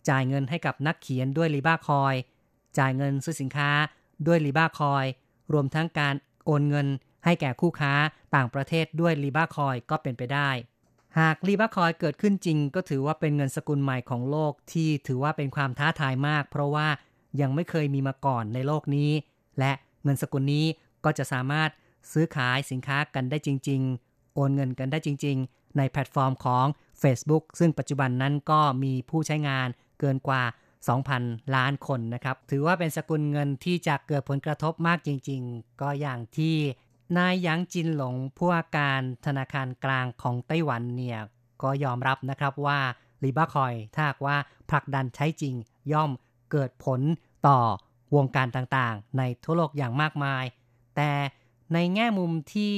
[0.08, 2.14] จ่ายเงินให้กับนักเขียนด้วยลีบ้าคอย
[2.78, 3.70] จ่ายเงินซื้อสินค้า
[4.26, 5.04] ด้วยลีบ้าคอย
[5.52, 6.14] รวมทั้งการ
[6.44, 6.86] โอนเงิน
[7.24, 7.92] ให้แก่คู่ค้า
[8.34, 10.50] ต่างประเทศด้วยลีบ้าคอยก็เป็นไปได้
[11.18, 16.88] หากลีบ้าคอยเกิดขึ้นจริง ก็ถือว่าเป็นเงินสกุลใหม่ของโลกที่ถือว่าเป็นความท้าทายมาก เพราะว่า
[17.40, 19.10] ยังไม่เคยมีมาก่อนในโลกนี้
[19.58, 19.72] และ
[20.04, 20.66] เงินสกุลนี้
[21.04, 21.70] ก็จะสามารถ
[22.12, 26.66] ซื้อขายสินค้ากันได้จริง ๆ โอนเงินกันได้จริง ๆ ในแพลตฟอร์มของ
[27.02, 29.68] Facebook ซึ่งปัจจุบันนั้นก็มีผู้ใช้งาน
[30.00, 30.42] เกินกว่า
[30.98, 36.56] 2,000 ล้านคนนะครับ ถือว่าเป็นสกุลเงินที่จะเกิดผลกระทบมากจริง ๆ ก็อย่างที่
[37.16, 41.18] นายหยางจินหลงผู้ว่าการธนาคารกลางของไต้หวันเนี่ย
[41.62, 42.78] ก็ยอมรับนะครับว่า
[43.22, 44.36] ลีบาคอยถ้าว่า
[44.70, 45.54] ผลักดันใช้จริง
[45.92, 46.10] ย่อม
[46.50, 47.00] เกิดผล
[47.46, 47.60] ต่อ
[48.16, 50.44] วงการต่างๆ ในทั่วโลกอย่างมากมาย
[50.96, 51.10] แต่
[51.72, 52.74] ในแง่มุมที่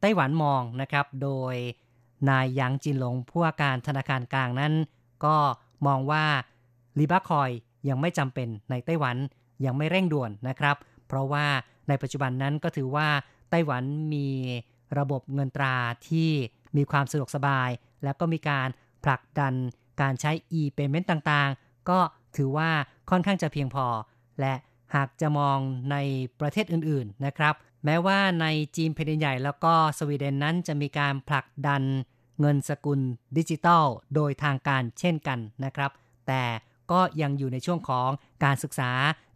[0.00, 1.54] ไต้หวันมองนะครับ โดย
[2.28, 4.72] นายหยางจินหลงผู้ว่าการธนาคารกลางนั้น
[5.24, 5.36] ก็
[5.86, 6.24] มองว่า
[6.98, 7.50] ลีบาคอย
[7.88, 9.16] ยังไม่จำเป็นในไต้หวัน
[9.64, 11.46] ยังไม่เร่งด่วนนะครับ เพราะว่า
[11.88, 13.08] ในปัจจุบันนั้นก็ถือว่า
[13.50, 13.84] ไต้หวัน
[14.14, 14.28] มี
[14.98, 15.76] ระบบเงินตรา
[16.08, 16.30] ที่
[16.76, 17.70] มีความสะดวกสบาย
[18.04, 18.68] แล้วก็มีการ
[19.04, 19.54] ผลักดัน
[20.00, 21.98] การใช้ e-payment ต่างๆ ก็
[22.36, 22.70] ถือว่า
[23.10, 23.86] ค่อนข้างจะเพียงพอ
[24.40, 24.54] และ
[24.94, 25.58] หากจะมอง
[25.90, 25.96] ใน
[26.40, 31.82] ประเทศอื่นๆนะครับ แม้ว่าในจีนแผ่นดินใหญ่แล้วก็สวีเดนนั้นจะมีการผลักดัน
[32.40, 33.00] เงินสกุล
[33.36, 33.84] ดิจิตอล
[34.14, 35.90] โดยทางการเช่นกันนะครับ
[36.26, 36.42] แต่
[36.90, 38.10] ก็ยังอยู่ในช่วงของ
[38.44, 38.90] การศึกษา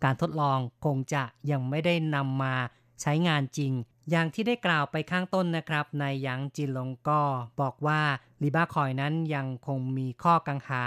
[0.05, 2.55] การทดลองคงจะยังไม่ได้นำมา
[3.01, 3.72] ใช้งานจริง
[4.11, 7.21] อย่างที่ได้กล่าวไปข้างต้นนะครับนหยางจินลงก็
[7.61, 8.01] บอกว่า
[8.43, 10.85] ลีบาคอยนั้นยังคงมีข้อกังขา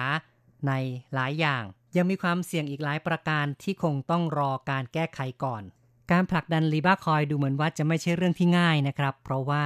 [0.67, 0.71] ใน
[1.13, 1.63] หลายอย่าง
[1.97, 5.63] ยังมีความเสี่ยงอีกหลายประการที่คงต้องรอการแก้ไขก่อน
[6.11, 9.65] การผลักดันลีบาคอยดูเหมือนว่าจะไม่ใช่เรื่องที่ง่ายนะครับ เพราะว่า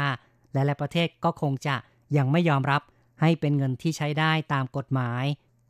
[0.53, 1.75] หลายๆประเทศก็คงจะ
[2.17, 2.81] ยังไม่ยอมรับ
[3.21, 5.25] ให้เป็นเงินที่ใช้ได้ตามกฎหมาย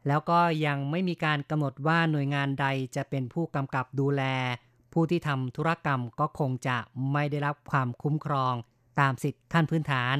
[0.07, 2.65] แล้วก็ยังไม่มีการกำหนดว่าหน่วยงานใด
[2.95, 4.23] จะเป็นผู้กำกับดูแล
[4.93, 6.77] ผู้ที่ทำธุรกรรมก็คงจะ
[7.11, 8.53] ไม่ได้รับความคุ้มครอง
[8.99, 10.15] ตามสิทธิขั้นพื้นฐาน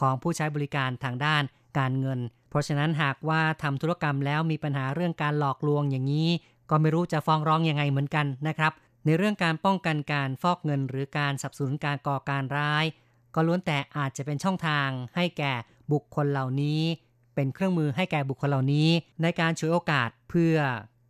[0.00, 1.42] ของผู้ใช้บริการทางด้าน
[1.78, 6.28] การเงิน เพราะฉะนั้นหากว่าทำธุรกรรมแล้วมีปัญหาเรื่องการหลอกลวงอย่างนี้
[6.70, 8.72] ก็ไม่รู้จะฟ้องร้องยังไงเหมือนกันนะครับ
[9.06, 12.84] ในเรื่องการป้องกันการฟอกเงิน หรือการสับสนการก่อการร้าย
[13.34, 15.52] ก็ล้วนแต่อาจจะเป็นช่องทาง ให้แก่
[15.92, 16.82] บุคคลเหล่านี้
[17.34, 18.88] เป็นเครื่องมือให้แก่บุคคลเหล่านี้
[19.22, 20.56] ในการฉวยโอกาสเพื่อ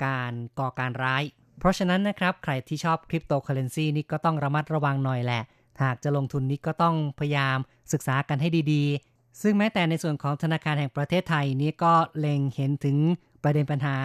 [0.06, 1.22] การก่อการร้าย
[1.60, 5.42] เพราะฉะนั้นนะครับใครที่ชอบคริปโตเคอเรนซีนี่ก็ต้องระมัดระวังหน่อยแหละ
[5.82, 7.58] หากจะลงทุนนี้ก็ต้องพยายาม
[7.92, 12.96] ศึกษากันให้ดีๆ ซึ่งแม้แต่ในส่วนของธนาคารแห่งประเทศไทยนี้ก็เล็งเห็นถึง
[13.42, 13.96] ประเด็นปัญหา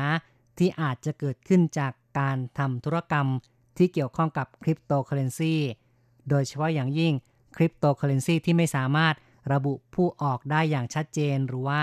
[0.57, 3.27] ที่อาจจะเกิดขึ้นจากการทำธุรกรรม
[3.77, 5.55] ที่เกี่ยวข้องกับคริปโตเคอเรนซี
[6.29, 7.13] โดยเฉพาะอย่างยิ่ง
[7.57, 9.13] คริปโตเคอเรนซีที่ไม่สามารถ
[9.53, 11.81] ระบุผู้ออกได้อย่างชัดเจน หรือว่า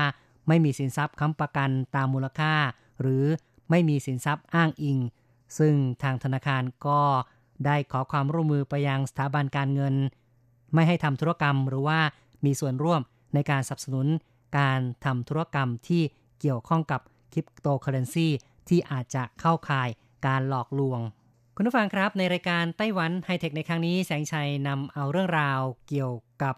[0.49, 2.55] ไม่มีสินทรัพย์ค้ำประกันตามมูลค่า
[3.01, 3.25] หรือ
[3.71, 4.99] ไม่มีสินทรัพย์อ้างอิง
[5.59, 7.01] ซึ่งทางธนาคารก็
[7.67, 9.95] ได้ขอความร่วมมือไปยังสถาบันการเงิน
[10.75, 12.01] ไม่ให้ทำธุรกรรมหรือว่า
[12.45, 13.01] มีส่วนร่วม
[13.35, 14.07] ในการสนับสนุน
[14.59, 16.03] การทำธุรกรรมที่
[16.41, 17.01] เกี่ยวข้องกับ
[17.33, 18.29] คริปโตเคอเรนซี
[18.69, 19.89] ที่อาจจะเข้าข่าย
[20.27, 21.01] การหลอกลวง
[21.57, 26.13] คุณผู้ฟังครับในรายการไต้หวันไฮเทคในครั้งนี้แสงชัยนำเอาเรื่องราวเกี่ยว
[26.43, 26.55] กับ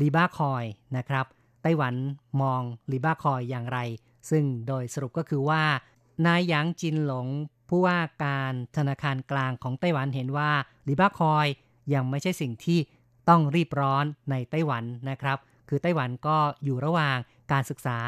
[0.00, 0.64] ลีบาคอย
[0.96, 1.26] นะครับ
[1.62, 1.94] ไต้หวัน
[2.40, 3.78] มองลีบาคอยอย่างไร
[4.30, 5.62] ซึ่งโดยสรุปก็คือว่า
[6.26, 7.26] นายหยางจินหลง
[7.68, 10.50] ผู้ว่าการธนาคารกลางของไต้หวันเห็นว่า
[10.88, 11.46] ลีบาคอย
[11.94, 12.78] ยังไม่ใช่สิ่งที่
[13.28, 17.16] ต้องรีบร้อนในไต้หวันนะครับ คือไต้หวันก็อยู่ระหว่าง
[17.52, 17.98] การศึกษา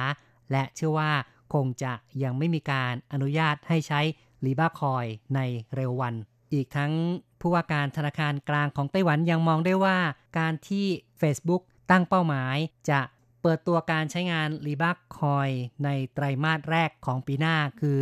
[0.52, 1.12] และเชื่อว่า
[1.54, 1.92] คงจะ
[2.22, 4.00] ยังไม่มีการอนุญาตให้ใช้
[4.44, 5.40] ลีบาคอยใน
[5.74, 6.14] เร็ววัน
[6.52, 6.92] อีกทั้ง
[7.40, 9.98] ผู้ว่าการธนาคารกลางของไต้หวันยังมองได้ว่า
[10.38, 10.86] การที่
[11.20, 12.56] Facebook ตั้งเป้าหมาย
[12.90, 13.00] จะ
[13.42, 15.48] เปิดตัวการใช้งานรีบักคอย
[15.84, 17.98] ในไตรมาสแรกของปีหน้าคือ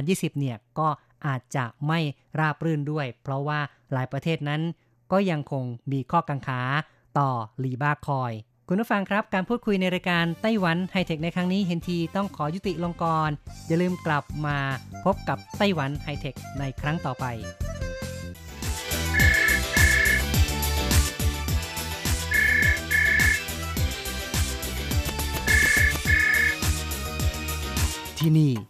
[0.00, 0.88] 2020 เนี่ยก็
[1.26, 2.00] อาจจะไม่
[2.38, 3.60] ราบรื่นด้วย เพราะว่า
[3.92, 4.62] หลายประเทศนั้น
[5.12, 6.60] ก็ยังคงมีข้อกังขา
[7.18, 7.30] ต่อ
[7.64, 8.32] Libra coin
[8.68, 13.30] คุณผู้ฟังครับ การพูดคุยในรายการไต้หวันไฮเทคในครั้งนี้เห็นทีต้องขอยุติลงก่อน
[13.66, 14.58] อย่าลืมกลับมา
[15.04, 17.26] พบกับไต้หวันไฮเทคในครั้งต่อไป
[28.18, 28.69] ที่นี่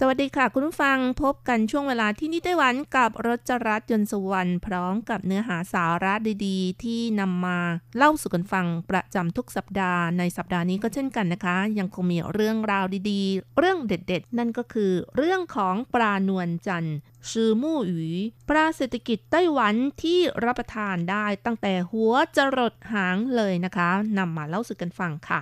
[0.00, 6.14] สวัสดีค่ะ คุณผู้ฟังพบกันช่วงเวลาที่นี่ไต้หวันกับรจรัสยนสุวรรณพร้อมกับเนื้อหาสาระ
[6.46, 7.58] ดีๆ ที่นำมา
[7.96, 16.96] เล่าสู่กันฟังประจำทุกสัปดาห์ในสัปดาห์นี้ก็เช่นกันนะคะ ยังคงมีเรื่องราวดีๆ เรื่องเด็ดๆ นั่นก็คือเรื่องของปลานวลจันทร์
[17.30, 18.08] ชือมู่หยี
[18.48, 25.40] ปลาเศรษฐกิจไต้หวันที่รับประทานได้ตั้งแต่หัวจรดหางเลยนะคะนำมาเล่าสู่กันฟังค่ะ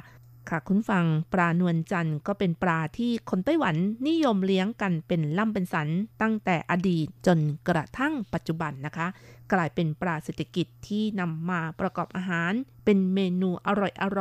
[0.50, 3.76] ค่ะคุณฟังปลานวลจันทร์ก็เป็นปลาที่คนไต้หวัน
[4.08, 5.88] นิยมเลี้ยงกันเป็นล่ำเป็นสัน
[6.22, 9.06] ตั้งแต่อดีตจนกระทั่งปัจจุบันนะคะ
[9.52, 12.52] กลายเป็นปลาเศรษฐกิจที่นำมาประกอบอาหาร
[12.84, 13.68] เป็นเมนูอ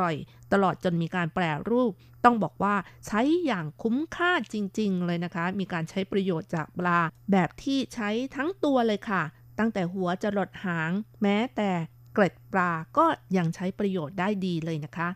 [0.02, 1.92] ่อยๆตลอดจนมีการแปรรูป
[2.24, 2.74] ต้องบอกว่า
[3.06, 6.98] ใช้อย่างคุ้มค่าจริง ๆ เลยนะคะ มีการใช้ประโยชน์จากปลา
[7.32, 9.22] แบบที่ใช้ทั้งตัวเลยค่ะ
[9.58, 10.90] ตั้งแต่หัวจะหลดหาง
[11.22, 11.70] แม้แต่
[12.14, 15.08] เกล็ดปลาก็ยังใช้ประโยชน์ได้ดีเลยนะคะ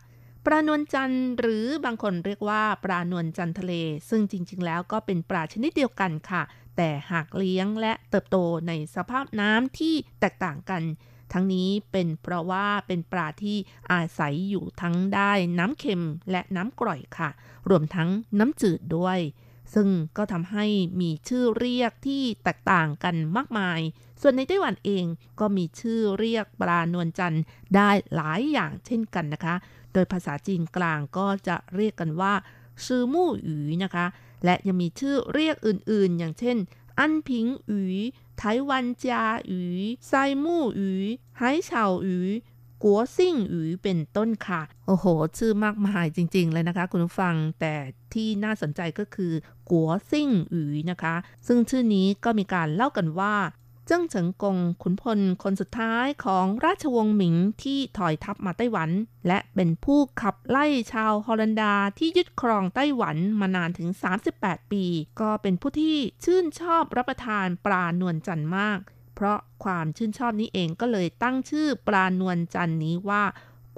[0.45, 3.73] ปลานวลจันทร์หรือบางคนเรียกว่าปลานวลจันทร์ทะเล
[4.09, 6.43] ซึ่งจริง ๆ แล้วก็เป็นปลาชนิดเดียวกันค่ะ
[6.77, 10.83] แต่หากเลี้ยงและเติบโตในสภาพน้ำที่แตกต่างกัน
[11.33, 13.57] ทั้งนี้เป็นเพราะว่าเป็นปลาที่
[13.91, 17.29] อาศัยอยู่ทั้งได้น้ำเค็มและน้ำกร่อยค่ะ
[17.69, 19.19] รวมทั้งน้ำจืดด้วย
[19.73, 20.65] ซึ่งก็ทำให้
[21.01, 23.79] มีชื่อเรียกที่แตกต่างกันมากมาย
[24.21, 25.05] ส่วนในไต้หวันเอง
[25.39, 27.43] ก็มีชื่อเรียกปลานวลจันทร์
[27.75, 29.55] ได้หลายอย่างเช่นกันนะคะ
[29.93, 32.33] โดยภาษาจีนกลางก็จะเรียกกันว่า
[32.85, 34.05] ชื่อมู่หยูนะคะ
[34.45, 36.57] และยังมีชื่อเรียกอื่นๆ อย่างเช่น
[36.99, 37.81] อันพิงหยู
[38.37, 39.61] ไต้หวันจาหยู
[40.07, 40.91] ไซมู่หยู
[41.37, 42.19] ไหเฉาหยู
[42.83, 45.05] กัวซิ่งหยูเป็นต้นค่ะ โอ้โห
[45.37, 47.75] ชื่อมากมายจริง ๆ เลยนะคะ คุณผู้ฟังแต่
[48.13, 49.33] ที่น่าสนใจก็คือ
[49.69, 51.15] กัวซิ่งหยูนะคะ
[51.47, 53.33] ซึ่งชื่อนี้ก็มีการเล่ากันว่า
[53.87, 58.89] เจิ้งเฉิงกงขุนพลคนสุดท้ายของราชวงศ์หมิงที่ถอยทัพมาไต้หวัน
[59.27, 63.89] และเป็นผู้ขับไล่ชาวฮอลันดาที่ยึดครองไต้หวันมานานถึง
[64.31, 64.85] 38 ปี
[65.21, 68.79] ก็เป็นผู้ที่ชื่นชอบรับประทานปลานวลจันทร์มาก
[69.15, 73.23] เพราะความชื่นชอบนี้เองก็เลยตั้งชื่อปลานวลจันทร์นี้ว่า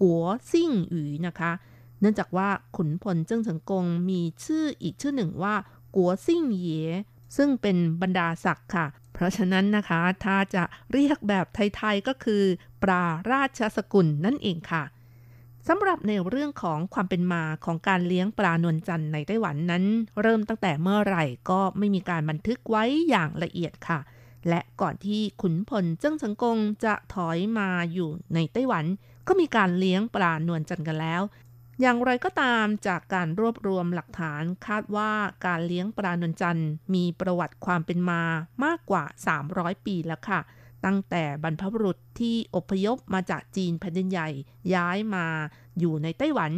[0.01, 1.51] กัวซิ่งหยีนะคะ
[1.99, 5.55] เนื่องจากว่าขุนพลเจิ้งเฉิงกงมีชื่ออีกชื่อหนึ่งว่า
[5.95, 6.89] กัวซิ่งเหย
[7.35, 12.43] ซึ่งเป็นบรรดาศักดิ์ค่ะ เพราะฉะนั้นนะคะ ถ้าจะเรียกแบบไทยๆก็คือ
[12.83, 14.83] ปลาราชสกุลนั่นเองค่ะ
[15.67, 19.83] สำหรับในเรื่องของความเป็นมาของการเลี้ยงปลานวลจันทร์ในไต้หวันนั้น
[20.21, 23.99] เริ่มตั้งแต่เมื่อไหร่ก็ไม่มีการบันทึกไว้อย่างละเอียดค่ะ
[24.49, 28.85] และก่อนที่ขุนพลเจิ้งเฉิงกงจะถอยมาอยู่ในไต้หวัน
[29.27, 31.21] ก็มีการเลี้ยงปลานวลจันทร์กันแล้ว
[31.85, 35.11] อย่างไรก็ตามจากการรวบรวมหลักฐานคาดว่า
[35.45, 38.21] การเลี้ยงปลานนจันทร์มีประวัติความเป็นมา
[38.63, 39.03] มากกว่า
[39.45, 40.39] 300 ปีแล้วค่ะ
[40.85, 44.29] ตั้งแต่บรรพบุรุษที่อพยพมาจากจีนแผ่นดินใหญ่
[44.73, 45.25] ย้ายมา
[45.79, 46.51] อยู่ในไต้หวัน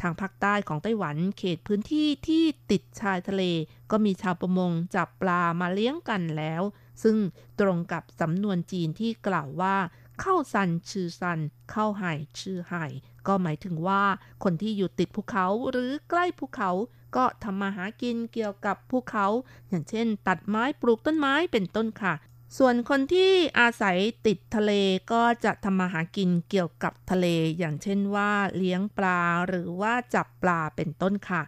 [0.00, 3.42] ทางภาคใต้ของไต้หวันเขตพื้นที่ที่ติดชายทะเล
[3.90, 6.62] ก็มีชาวประมงจับปลามาเลี้ยงกันแล้ว
[7.02, 7.16] ซึ่ง
[7.60, 9.76] ตรงกับสำนวนจีนที่กล่าวว่า
[10.22, 11.38] เข้าซันชื่อซัน
[11.70, 12.86] เข้าไห่ชื่อไห่
[13.26, 14.02] ก็หมายถึงว่า
[14.44, 16.70] คนที่อยู่ติดภูเขาหรือใกล้ภูเขา
[17.16, 19.26] ก็ทำมาหากินเกี่ยวกับภูเขา
[19.68, 22.14] อย่างเช่น ตัดไม้ปลูกต้นไม้เป็นต้นค่ะ
[22.58, 24.72] ส่วนคนที่อาศัยติดทะเล
[25.12, 27.26] ก็จะทำมาหากินเกี่ยวกับทะเล
[27.58, 31.42] อย่างเช่นว่าเลี้ยงปลาหรือว่าจับปลาเป็นต้นค่ะ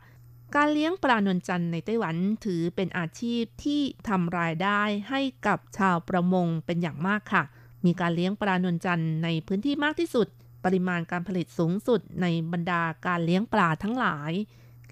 [0.55, 7.45] การเลี้ยงปลานวลจันทร์ในไต้หวันถือเป็นอาชีพที่ทำรายได้ให้กับชาวประมงเป็นอย่างมากค่ะ
[7.85, 10.27] มีการเลี้ยงปลานวลจันทร์ในพื้นที่มากที่สุด
[10.65, 14.33] ปริมาณการผลิตสูงสุดในบรรดาการเลี้ยงปลาทั้งหลาย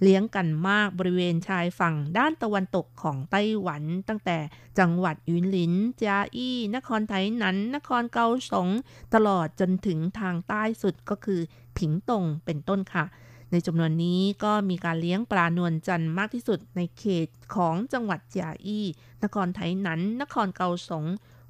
[0.02, 4.38] เลี้ยงกันมากบริเวณชายฝั่งด้านตะวันตกของไต้หวัน ตั้งแต่
[4.78, 5.72] จังหวัดยุนหลิน
[6.02, 8.68] จาอี้ นครไทหนัน นครเกาสง
[9.14, 11.40] ตลอดจนถึงทางใต้สุดก็คือ
[11.78, 13.04] ผิงตงเป็นต้นค่ะ
[13.50, 18.86] ในจำนวนนี้ก็มีการเลี้ยงปลานวลจันทร์มากที่สุดในเขตของจังหวัดจาอี้
[19.24, 21.04] นครไทหนัน นครเกาสง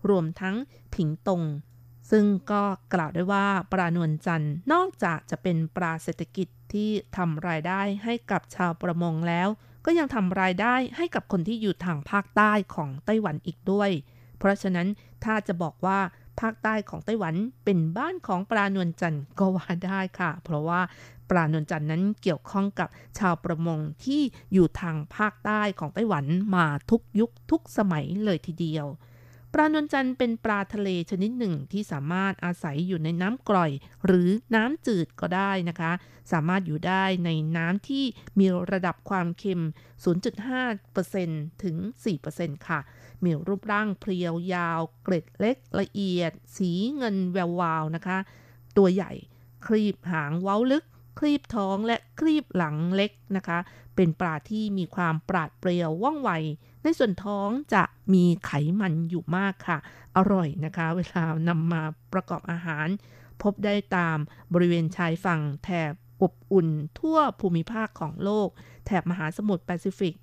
[0.08, 0.56] รวมทั้ง
[0.94, 1.42] ผิงตง
[2.10, 2.62] ซึ่งก็
[2.94, 9.48] กล่าวได้ว่าปลานวลจันทร์นอกจากจะเป็นปลาเศรษฐกิจที่ทำรายได้ให้กับชาวประมงแล้ว
[9.84, 13.90] ก็ยังทำรายได้ให้กับคนที่อยู่ทางภาคใต้ของไต้หวันอีกด้วย
[14.38, 14.88] เพราะฉะนั้น
[15.24, 15.98] ถ้าจะบอกว่า
[16.40, 17.34] ภาคใต้ของไต้หวัน
[17.64, 20.80] เป็นบ้านของปลานวลจันทร์ก็ว่าได้ค่ะ เพราะว่า
[21.30, 22.88] ปลานวลจันทร์นั้นเกี่ยวข้องกับ
[23.18, 24.20] ชาวประมงที่
[24.52, 26.24] อยู่ทางภาคใต้ของไต้หวัน
[26.56, 28.86] มาทุกยุคทุกสมัยเลยทีเดียว
[29.54, 33.70] ปลานวลจันทร์เป็นปลาทะเลชนิดหนึ่งที่สามารถอาศัยอยู่ในน้ำกร่อย
[34.06, 35.92] หรือน้ำจืดก็ได้นะคะ
[36.32, 38.04] สามารถอยู่ได้ในน้ำที่
[38.38, 39.62] มีระดับความเค็ม
[40.42, 41.76] 0.5%ถึง
[42.22, 42.80] 4%ค่ะ
[43.24, 48.18] มีรูปร่างเพรียวยาว เกล็ดเล็กละเอียด สีเงินแวววาวนะคะ
[48.76, 49.12] ตัวใหญ่
[49.66, 50.84] ครีบหางเว้าลึก
[51.18, 53.58] ครีบท้องและครีบหลังเล็กนะคะ
[53.94, 56.30] เป็นปลาที่มีความปราดเปรียวว่องไว
[56.82, 59.78] ในส่วนท้องจะมีไขมันอยู่มากค่ะ
[60.16, 62.86] อร่อยนะคะ เวลานำมาประกอบอาหาร
[63.42, 64.18] พบได้ตาม
[64.54, 66.68] บริเวณชายฝั่งแถบอบอุ่น
[66.98, 68.48] ทั่วภูมิภาคของโลก
[68.86, 70.14] แถบมหาสมุทรแปซิฟิก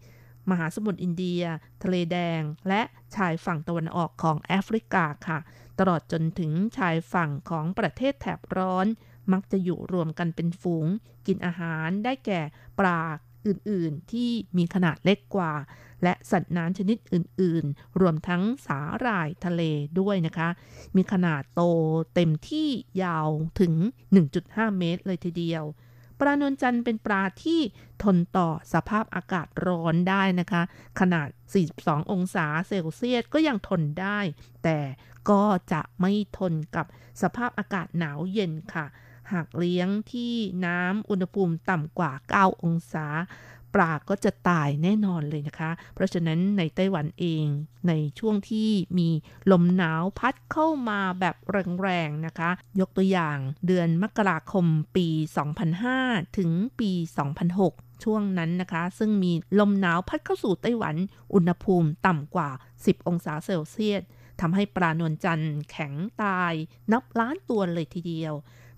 [0.50, 1.44] มหาสมุทรอินเดีย
[1.84, 2.82] ทะเลแดง และ
[3.16, 5.40] ชายฝั่งตะวันออกของแอฟริกาค่ะ
[5.80, 8.86] ตลอดจนถึงชายฝั่งของประเทศแถบร้อน
[9.34, 10.88] มักจะอยู่รวมกันเป็นฝูง
[11.28, 12.42] กินอาหารได้แก่
[12.80, 13.02] ปลา
[13.48, 15.54] อื่นๆ ที่มีขนาดเล็กกว่า
[16.04, 19.62] และสัตว์น้ำชนิดอื่นๆ รวมทั้งสาหร่ายทะเล
[20.00, 20.50] ด้วยนะคะ
[20.96, 21.62] มีขนาดโต
[22.16, 22.68] เต็มที่
[23.04, 23.30] ยาว
[23.60, 23.74] ถึง
[24.26, 25.66] 1.5 เมตรเลยทีเดียว
[26.20, 27.62] ปลานวลจันทร์เป็นปลาที่
[28.04, 30.62] ทนต่อสภาพอากาศร้อนได้นะคะ
[31.00, 31.28] ขนาด
[31.72, 34.20] 42 องศาเซลเซียสก็ยังทนได้
[34.64, 34.80] แต่
[35.30, 36.86] ก็จะไม่ทนกับ
[37.22, 38.86] สภาพอากาศหนาวเย็นค่ะ
[39.32, 40.34] หากเลี้ยงที่
[40.66, 43.08] น้ำอุณหภูมิต่ำกว่า 9 องศา
[43.76, 47.46] ปลาก็จะตายแน่นอนเลยนะคะ เพราะฉะนั้นในไต้หวันเอง
[47.88, 49.10] ในช่วงที่มี
[49.52, 51.36] ลมหนาวพัดเข้ามาแบบ
[51.82, 52.50] แรงๆนะคะ
[52.80, 54.66] ยกตัวอย่างเดือนมกราคม
[54.96, 55.08] ปี
[55.74, 56.92] 2005 ถึงปี
[57.48, 60.96] 2006ช่วงนั้นนะคะ ซึ่งมีลมหนาวพัดเข้าสู่ไต้หวัน
[61.34, 62.50] อุณหภูมิต่ำกว่า
[62.80, 64.02] 10 องศาเซลเซียส
[64.42, 66.54] ทำให้ปลานวลจันทร์แข็งตาย
[66.92, 68.34] นับล้านตัวเลยทีเดียว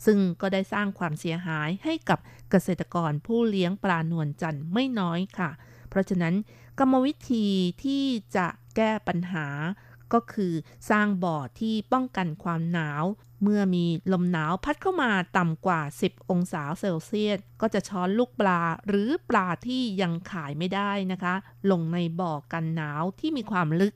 [0.06, 5.50] ซึ่งก็ได้สร้างความเสียหายให้กับเกษตรกรผู้เลี้ยงปลานวลจันทร์ไม่น้อยค่ะ
[5.90, 6.36] เพราะฉะนั้น
[6.80, 7.48] กรรมวิธี
[7.84, 8.04] ที่
[8.36, 9.48] จะแก้ปัญหา
[10.14, 10.54] ก็คือ
[10.90, 13.06] สร้างบ่อที่ป้องกันความหนาว
[13.44, 21.34] เมื่อมีลมหนาวพัดเข้ามาต่ำกว่า 10 องศาเซลเซียส ก็จะช้อนลูกปลาหรือปลาที่ยังขายไม่ได้นะคะ
[21.72, 23.94] ลงในบ่อกันหนาวที่มีความลึก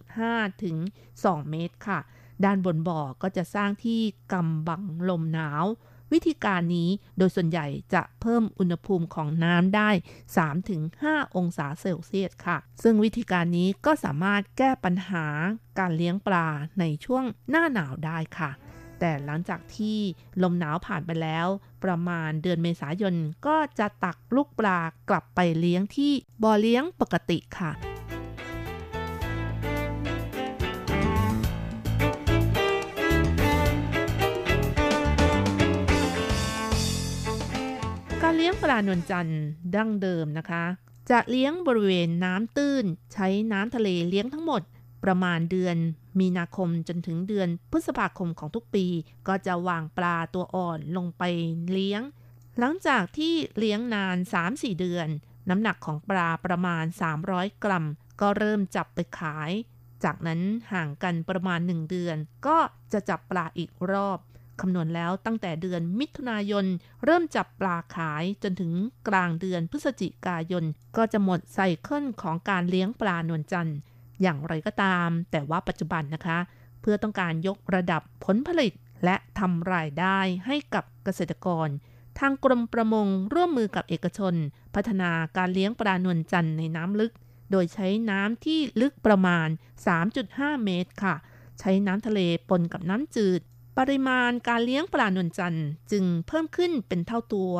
[0.00, 0.76] 1.5 ถึง
[1.14, 2.00] 2 เมตรค่ะ
[2.44, 4.00] ด้านบนบ่อก็จะสร้างที่
[4.32, 5.64] กำบังลมหนาว
[6.12, 9.90] วิธีการนี้โดยส่วนใหญ่จะเพิ่มอุณหภูมิของน้ำได้
[10.62, 15.26] 3-5 องศาเซลเซียสค่ะ ซึ่งวิธีการนี้ก็สามารถแก้ปัญหา
[15.78, 16.48] การเลี้ยงปลา
[16.80, 18.50] ในช่วงหน้าหนาวได้ค่ะ
[18.98, 19.98] แต่หลังจากที่
[20.42, 21.46] ลมหนาวผ่านไปแล้ว
[21.84, 23.14] ประมาณเดือนเมษายน
[23.46, 26.12] ก็จะตักลูกปลากลับไปเลี้ยงที่
[26.42, 27.72] บ่อเลี้ยงปกติค่ะ
[38.48, 39.42] ลี้ยงปลานวลจันทร์
[39.74, 40.64] ดั้งเดิมนะคะ
[41.10, 44.62] จะเลี้ยงบริเวณน้ำตื้น ใช้น้ำทะเลเลี้ยงทั้งหมด
[45.04, 45.76] ประมาณเดือน
[46.20, 48.86] มีนาคมจนถึงเดือนพฤษภาคมของทุกปี
[49.28, 51.22] ก็จะวางปลาตัวอ่อนลงไป
[51.72, 52.02] เลี้ยง
[52.58, 54.16] หลังจากที่เลี้ยงนาน
[54.48, 55.08] 3-4 เดือน
[55.48, 56.84] น้ำหนักของปลาประมาณ
[57.24, 57.84] 300 กรัม
[58.20, 59.50] ก็เริ่มจับไปขาย
[60.04, 60.40] จากนั้น
[60.72, 62.16] ห่างกันประมาณ 1 เดือน
[62.46, 62.58] ก็
[62.92, 64.20] จะจับปลาอีกรอบ
[64.60, 66.66] คำนวณแล้วตั้งแต่เดือนมิถุนายน
[67.04, 68.72] เริ่มจับปลาขายจนถึง
[69.08, 70.64] กลางเดือนพฤศจิกายน
[70.96, 73.78] ก็จะหมดไซเคิลของการเลี้ยงปลานวลจันทร์
[74.22, 76.38] อย่างไรก็ตาม แต่ว่าปัจจุบันนะคะ
[76.80, 78.72] เพื่อต้องการยกระดับผลผลิต
[79.04, 81.68] และทำรายได้ให้กับเกษตรกร
[82.18, 84.34] ทางกรมประมงร่วมมือกับเอกชน
[84.74, 87.12] พัฒนาการเลี้ยงปลานวลจันทร์ในน้ำลึก
[87.50, 89.48] โดยใช้น้ำที่ลึกประมาณ
[90.06, 91.14] 3.5 เมตรค่ะ
[91.60, 93.40] ใช้น้ำทะเลปนกับน้ำจืด
[93.78, 97.54] ปริมาณการเลี้ยงปลานวลจันทร์จึงเพิ่มขึ้นเป็นเท่าตัว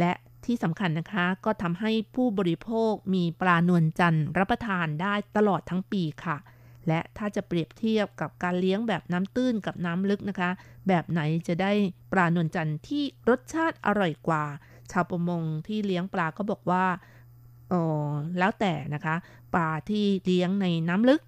[0.00, 0.12] และ
[0.46, 6.36] ที่สำคัญนะคะก็ทำให้ผู้บริโภคมีปลานวลจันทร์รับประทานได้ตลอดทั้งปีค่ะ
[6.88, 10.50] และถ้าจะเปรียบเทียบกับการเลี้ยงแบบน้ำตื้นกับน้ำลึกนะคะ
[10.88, 11.72] แบบไหนจะได้
[12.12, 14.44] ปลานวลจันทร์ที่รสชาติอร่อยกว่า
[14.92, 16.84] ชาวประมงที่เลี้ยงปลาก็บอกว่า
[17.72, 17.82] อ๋อ
[18.38, 19.14] แล้วแต่นะคะ
[19.54, 21.20] ปลาที่เลี้ยงในน้ำลึก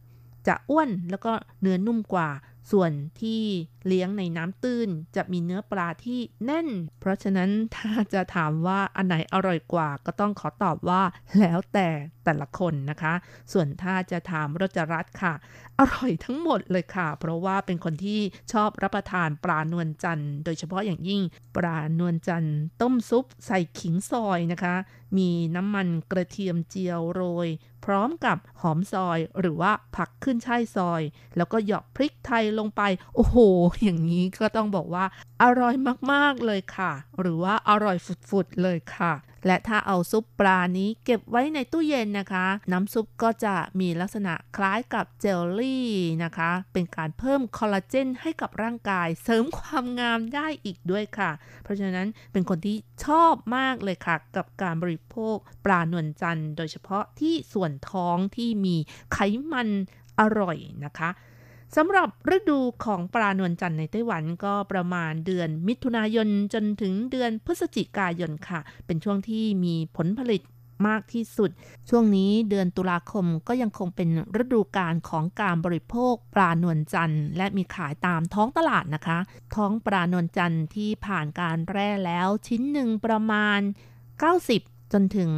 [0.48, 2.28] จะอ้วนแล้วก็เนื้อนุ่มกว่า
[2.70, 2.90] ส่วน
[3.22, 3.42] ที่
[3.86, 6.68] เลี้ยงในน้ำตื้นจะมีเนื้อปลาที่แน่น
[7.00, 11.02] เพราะฉะนั้นถ้าจะถามว่าอันไหนอร่อยกว่าก็ต้องขอตอบว่า
[11.40, 11.88] แล้วแต่
[12.24, 13.14] แต่ละคนนะคะ
[13.52, 15.34] ส่วนถ้าจะถามรจรัตค่ะ
[15.78, 18.20] อร่อยทั้งหมดเลยค่ะ เพราะว่าเป็นคนที่
[18.52, 21.22] ชอบรับประทานปลานวลจันทร์โดยเฉพาะอย่างยิ่ง
[21.56, 24.74] ปลานวลจันทร์ต้มซุปใส่ขิงซอยนะคะ
[25.18, 27.48] มีน้ำมันกระเทียมเจียวโรย
[27.84, 31.02] พร้อมกับหอมซอยหรือว่าผักขึ้นช่ายซอย
[31.36, 32.82] แล้วก็หยอกพริกไทยลงไป
[33.14, 33.36] โอ้โห
[33.82, 35.04] อย่างนี้ก็ต้องบอกว่า
[35.42, 35.74] อร่อย
[36.12, 37.96] มากๆเลยค่ะ หรือว่าอร่อย
[38.30, 39.12] ฝุดๆเลยค่ะ
[39.46, 45.88] และถ้าเอาซุปปลานี้เก็บไว้ในตู้เย็นนะคะ น้ำซุปก็จะมีลักษณะคล้ายกับเจลลี่
[46.24, 51.30] นะคะ เป็นการเพิ่มคอลลาเจนให้กับร่างกาย เสริมความงามได้อีกด้วยค่ะ
[51.62, 58.76] เพราะฉะนั้นเป็นคนที่ชอบมากเลยค่ะ กับการบริโภคปลานวลจันทร์โดยเฉพาะที่ส่วนท้องที่มี
[59.12, 59.18] ไข
[59.52, 59.68] มัน
[60.20, 61.10] อร่อยนะคะ
[61.76, 70.42] สำหรับฤดูของปลานวลจันทร์ในไต้หวันก็ประมาณเดือนมิถุนายนจนถึงเดือนพฤศจิกายนค่ะ เป็นช่วงที่มีผลผลิต
[70.86, 71.50] มากที่สุด
[71.88, 74.08] ช่วงนี้เดือนตุลาคมก็ยังคงเป็น
[74.42, 79.18] ฤดูกาลของการบริโภคปลานวลจันทร์และมีขายตามท้องตลาดนะคะ
[79.54, 83.60] ท้องปลานวลจันทร์ที่ผ่านการแร่แล้วชิ้นหนึ่งประมาณ
[84.26, 85.30] 90จนถึง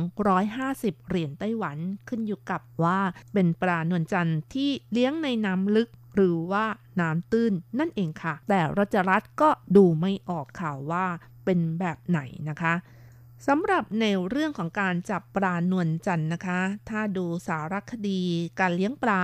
[0.51, 1.79] 150 เหรียญไต้หวัน
[2.09, 3.01] ขึ้นอยู่กับว่า
[3.33, 6.65] เป็นปลานวลจันทร์ที่เลี้ยงในน้ำลึก หรือว่า
[7.01, 11.07] น้ำตื้นนั่นเองค่ะ แต่รัชรัตก็ดูไม่ออกข่าวว่า
[11.45, 12.75] เป็นแบบไหนนะคะ
[13.47, 18.21] สำหรับในเรื่องของการจับปลานวลจันทร์นะคะ ถ้าดูสารคดี
[18.61, 19.23] การเลี้ยงปลา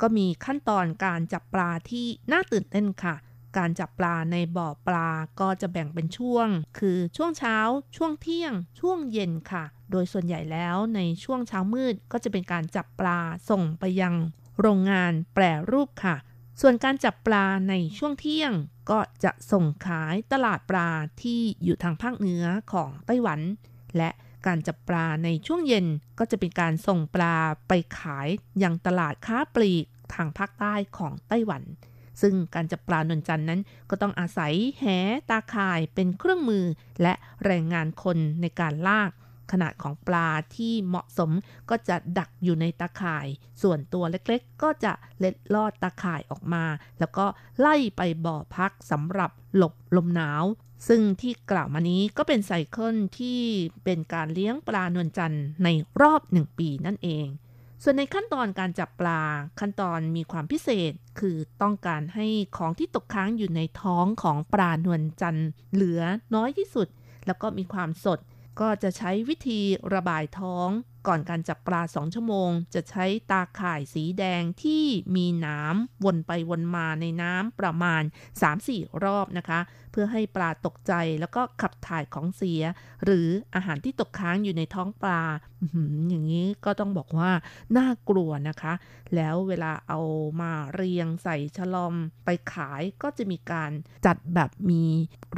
[0.00, 3.16] ก็มีขั้นตอนการจับปลาที่น่าตื่นเต้นค่ะ
[3.58, 5.08] การจับปลาในบ่อปลา
[5.40, 7.56] ก็จะแบ่งเป็นช่วง คือช่วงเช้า
[7.96, 13.18] ช่วงเที่ยง ช่วงเย็นค่ะ โดยส่วนใหญ่แล้วในช่วงเช้ามืดก็จะเป็นการจับปลา
[13.50, 14.14] ส่งไปยัง
[14.60, 16.16] โรงงานแปรรูปค่ะ
[16.60, 18.52] ส่วนการจับปลาในช่วงเที่ยง
[18.90, 20.88] ก็จะส่งขายตลาดปลา
[21.22, 23.40] ที่อยู่ทางภาคเหนือของไต้หวัน
[23.96, 24.10] และ
[24.46, 25.86] การจับปลาในช่วงเย็น
[26.18, 27.36] ก็จะเป็นการส่งปลา
[27.68, 28.28] ไปขาย
[28.62, 31.62] ยังตลาดค้าปลีกทางภาคใต้ของไต้หวัน
[32.20, 34.84] ซึ่งการจับปลานนจันนั้นก็ต้องอาศัยแห
[35.30, 36.64] ตาข่ายเป็นเครื่องมือ
[37.02, 39.10] และแรงงานคนในการลาก
[39.52, 41.30] ขนาดของปลาที่เหมาะสม
[41.70, 43.26] ก็จะดักอยู่ในตาข่าย
[43.62, 46.64] ส่วนตัวเล็กๆ ก็จะเล็ดลอดตาข่ายออกมา
[46.98, 47.26] แล้วก็
[47.60, 50.44] ไล่ไปบ่อพักสำหรับหลบลมหนาว
[50.88, 53.40] ซึ่งที่กล่าวมานี้ก็เป็นไซเคิลที่
[53.84, 55.68] เป็นการเลี้ยงปลานวลจันทร์ใน
[56.00, 57.26] รอบหนึ่งปีนั่นเอง
[57.82, 59.20] ส่วนในขั้นตอนการจับปลา
[59.60, 62.26] ขั้นตอนมีความพิเศษคือต้องการให้
[62.56, 66.02] ของที่ตกค้างอยู่ในท้องของปลานวลจันทร์เหลือ
[66.34, 66.88] น้อยที่สุด
[67.26, 68.18] แล้วก็มีความสด
[68.60, 69.60] ก็จะใช้วิธี
[69.94, 70.68] ระบายท้อง
[71.08, 74.84] ก่อนการจับปลาสองชั่วโมง จะใช้ตาข่ายสีแดงที่
[75.16, 78.02] มีน้ำวนไปวนมาในน้ำประมาณ
[78.52, 79.60] 3-4 รอบนะคะ
[79.92, 82.62] เพื่อให้ปลาตกใจแล้วก็ขับถ่ายของเสีย
[83.04, 85.22] หรืออาหารที่ตกค้างอยู่ในท้องปลา
[86.08, 87.30] อย่างนี้ก็ต้องบอกว่า
[87.76, 88.72] น่ากลัวนะคะ
[89.14, 90.00] แล้วเวลาเอา
[90.40, 91.94] มาเรียงใส่ฉลอม
[92.24, 93.70] ไปขายก็จะมีการ
[94.06, 94.84] จัดแบบมี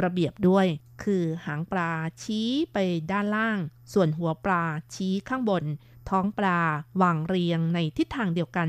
[0.02, 0.66] ระเบียบด้วย
[1.04, 1.90] คือหางปลา
[2.22, 2.78] ชี้ไป
[3.12, 3.58] ด้านล่าง
[3.92, 5.64] ส่วนหัวปลาชี้ข้างบน
[6.08, 6.60] ท้องปลา
[7.02, 8.68] วางเรียงในทิศทางเดียวกัน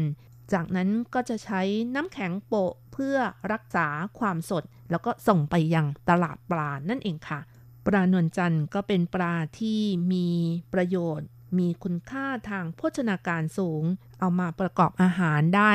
[0.53, 1.61] จากนั้นก็จะใช้
[1.95, 3.17] น้ำแข็งโปะเพื่อ
[3.51, 3.87] รักษา
[4.19, 7.39] ความสด แล้วก็ส่งไปยังตลาดปลานั่นเองค่ะ
[7.87, 9.79] ปลานวลจันทร์ก็เป็นปลาที่
[10.11, 10.27] มี
[10.73, 11.27] ประโยชน์
[11.57, 13.83] มีคุณค่าทางโภชนาการสูง
[14.19, 15.73] เอามาประกอบอาหารได้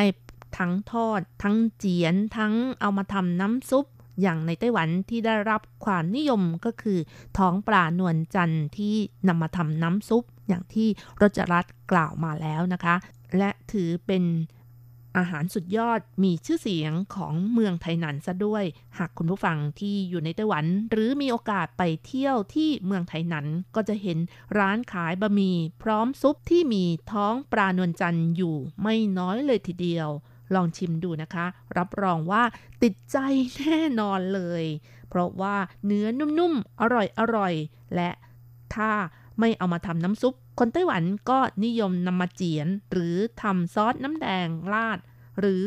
[0.58, 3.86] ทั้งทอด ทั้งเจียน ทั้งเอามาทำน้ำซุป
[4.22, 6.98] อย่างในไต้หวันที่ได้รับความนิยมก็คือ
[7.38, 8.94] ท้องปลานวลจันทร์ที่
[9.28, 10.88] นำมาทำน้ำซุปอย่างที่
[11.20, 12.94] รจรัตกล่าวมาแล้วนะคะ
[13.38, 14.24] และถือเป็น
[15.16, 18.64] อาหารสุดยอดมีชื่อเสียงของเมืองไทหนันซะด้วย
[18.98, 24.18] หากคุณผู้ฟังที่อยู่ในไต้หวัน หรือมีโอกาสไปเที่ยวที่เมืองไทหนันก็จะเห็น
[24.58, 30.08] ร้านขายบะหมี่พร้อมซุปที่มีท้องปลานวลจันทร์อยู่ไม่น้อยเลยทีเดียว
[30.54, 31.46] ลองชิมดูนะคะ
[31.78, 32.42] รับรองว่า
[32.82, 33.16] ติดใจ
[33.56, 34.64] แน่นอนเลย
[35.08, 36.82] เพราะว่าเนื้อนุ่มๆ อ
[37.36, 38.10] ร่อยๆและ
[38.74, 38.90] ถ้า
[39.40, 44.98] ไม่เอามาทำน้ำซุป คนไต้หวันก็นิยมนำมาเจียน หรือทำซอสน้ำแดงราด
[45.40, 45.64] หรือ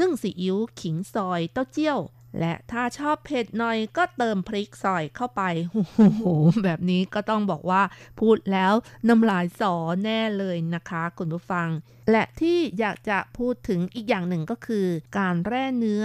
[0.00, 1.98] นึ่งซีอิ๊วขิงซอยเต้าเจี้ยว
[2.40, 6.22] และถ้าชอบเผ็ดหน่อยก็เติมพริกซอยเข้าไปโอ้โห
[6.64, 7.82] แบบนี้ก็ต้องบอกว่า
[8.20, 8.72] พูดแล้ว
[9.08, 9.74] น้ำลายสอ
[10.04, 11.68] แน่เลยนะคะคุณผู้ฟัง
[12.10, 14.86] และที่อยากจะพูดถึงอีกอย่างหนึ่งก็คือ
[15.18, 16.04] การแร่เนื้อ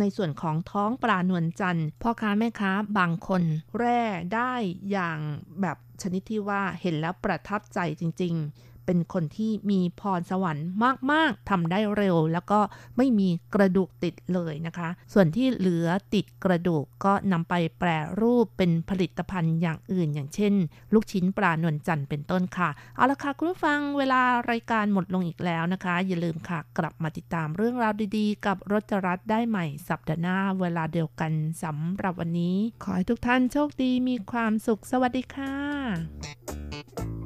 [0.00, 3.42] ในส่วนของท้องปลานวลจันทร์พ่อค้าแม่ค้าบางคน
[3.78, 4.02] แร่
[4.34, 4.54] ได้
[4.90, 5.18] อย่าง
[5.60, 10.66] แบบชนิดที่ว่าเห็นแล้วประทับใจจริง ๆ เป็นคนที่มีพรสวรรค์
[11.12, 12.60] มาก ๆทำได้เร็ว แล้วก็
[12.96, 17.88] ไม่มีกระดูกติดเลยนะคะ ส่วนที่เหลือติดกระดูกก็นำไปแปร
[18.20, 20.54] รูปเป็นผลิตภัณฑ์อย่างอื่น อย่างเช่น
[20.92, 24.20] ลูกชิ้นปลานวลจันทร์เป็นต้นค่ะ เอาละค่ะคุณผู้ฟังเวลา
[24.50, 31.32] รายการหมดลงอีกแล้วนะคะ อย่าลืมค่ะ กลับมาติดตามเรื่องราวดีๆ กับรจรัสได้ใหม่สัปดาห์หน้าเวลาเดียวกัน
[31.62, 37.25] สำหรับวันนี้ ขอให้ทุกท่านโชคดีมีความสุขสวัสดีค่ะ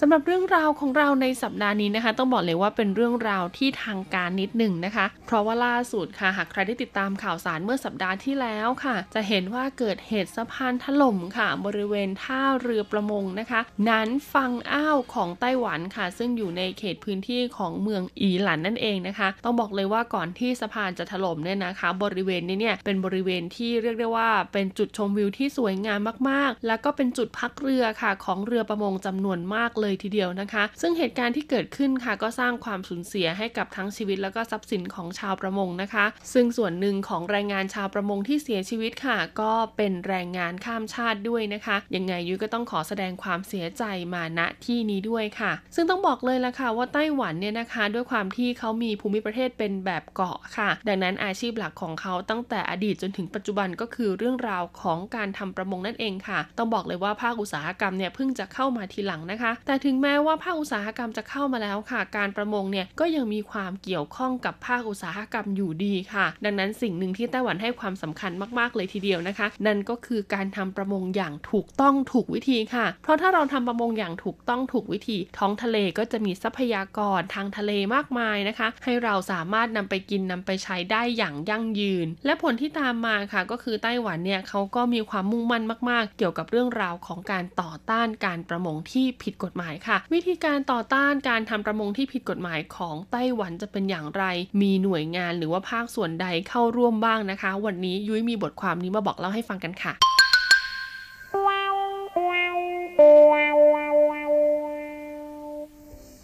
[0.00, 43.84] สำหรับเรื่องราวของเราในสัปดาห์นี้นะคะ ต้องบอกเลยว่าเป็นเรื่องราวที่ทางการนิดหนึ่งนะคะ เพราะว่าล่าสุดค่ะหากใครได้ติดตามข่าวสารเมื่อสัปดาห์ที่แล้วค่ะ จะเห็นว่าเกิดเหตุสะพานถล่มค่ะ บริเวณท่าเรือประมงนะคะ นั้นฟังอ้าวของไต้หวันค่ะ ซึ่งอยู่ในเขตพื้นที่ของเมืองอีหลันนั่นเองนะคะ ต้องบอกเลยว่าก่อนที่สะพานจะถล่มเนี่ยนะคะ บริเวณนี้เนี่ยเป็นบริเวณที่เรียกได้ว่า เป็นจุดชมวิวที่สวยงามมากๆ แล้วก็เป็นจุดพักเรือค่ะ ของเรือประมงจำนวนมากเลยทีเดียวนะคะ ซึ่งเหตุการณ์ที่เกิดขึ้นค่ะก็สร้างความสูญเสียให้กับทั้งชีวิตแล้วก็ทรัพย์สินของชาวประมงนะคะ ซึ่งส่วนหนึ่งของแรงงานชาวประมงที่เสียชีวิตค่ะ ก็เป็นแรงงานข้ามชาติด้วยนะคะยังไงยุ้ยก็ต้องขอแสดงความเสียใจ
[44.14, 89.96] มาณที่นี้ด้วยค่ะ ซึ่งต้องบอกเลยละค่ะว่าไต้หวันเนี่ยนะคะ ด้วยความที่เขามีภูมิประเทศเป็นแบบเกาะค่ะ ดังนั้นอาชีพหลักของเขาตั้งแต่อดีตจนถึงปัจจุบันก็คือเรื่องราวของการทำประมงนั่นเองค่ะ ต้องบอกเลยว่าภาคอุตสาหกรรมเนี่ยเพิ่งจะเข้ามาทีหลังนะคะ แต่แต่ถึงแม้ว่าภาคอุตสาหกรรมจะเข้ามาแล้วค่ะ การประมงเนี่ยก็ยังมีความเกี่ยวข้องกับภาคอุตสาหกรรมอยู่ดีค่ะ ดังนั้นสิ่งหนึ่งที่ไต้หวันให้ความสำคัญมากๆเลยทีเดียวนะคะ นั่นก็คือการทำประมงอย่างถูกต้องถูกวิธีค่ะ เพราะถ้าเราทำประมงอย่างถูกต้องถูกวิธี ท้องทะเลก็จะมีทรัพยากรทางทะเลมากมายนะคะ ให้เราสามารถนำไปกินนำไปใช้ได้อย่างยั่งยืน และผลที่ตามมาค่ะ ก็คือไต้หวันเนี่ยเขาก็มีความมุ่งมั่นมาก ๆ เกี่ยวกับเรื่องราวของการต่อต้านการประมงที่ผิดกฎหมายค่ะ
[90.12, 94.24] วิธีการต่อต้านการทำประมงที่ผิดกฎหมายของไต้หวันจะเป็นอย่างไร
[94.60, 99.94] มีหน่วยงานหรือว่าภาคส่วนใดเข้าร่วมบ้างนะคะ วันนี้ยุ้ยมีบทความนี้มาบอกเล่าให้ฟังกันค่ะ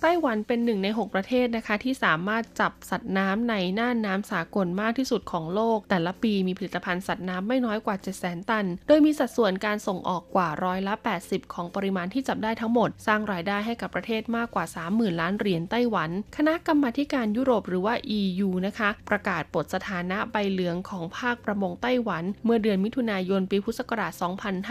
[0.03, 10.95] ไต้หวันเป็นหนึ่งใน 6 ประเทศนะคะ ที่สามารถจับสัตว์น้ำในน่านน้ำสากลมากที่สุดของโลก แต่ละปีมีผลิตภัณฑ์สัตว์น้ำไม่น้อยกว่า7 0 0 0 0 0ตัน โดยมีสัดส่วนการส่งออกกว่าร้อยละ
[11.25, 24.13] 80 ของปริมาณที่จับได้ทั้งหมด สร้างรายได้ให้กับประเทศมากกว่า 30,000 ล้านเหรียญไต้หวัน คณะกรรมาการยุโรปหรือว่า EU นะคะ ประกาศปลดสถานะใบเหลืองของภาคประมงไต้หวัน เมื่อเดือนมิถุนายนปีพุทธศักราช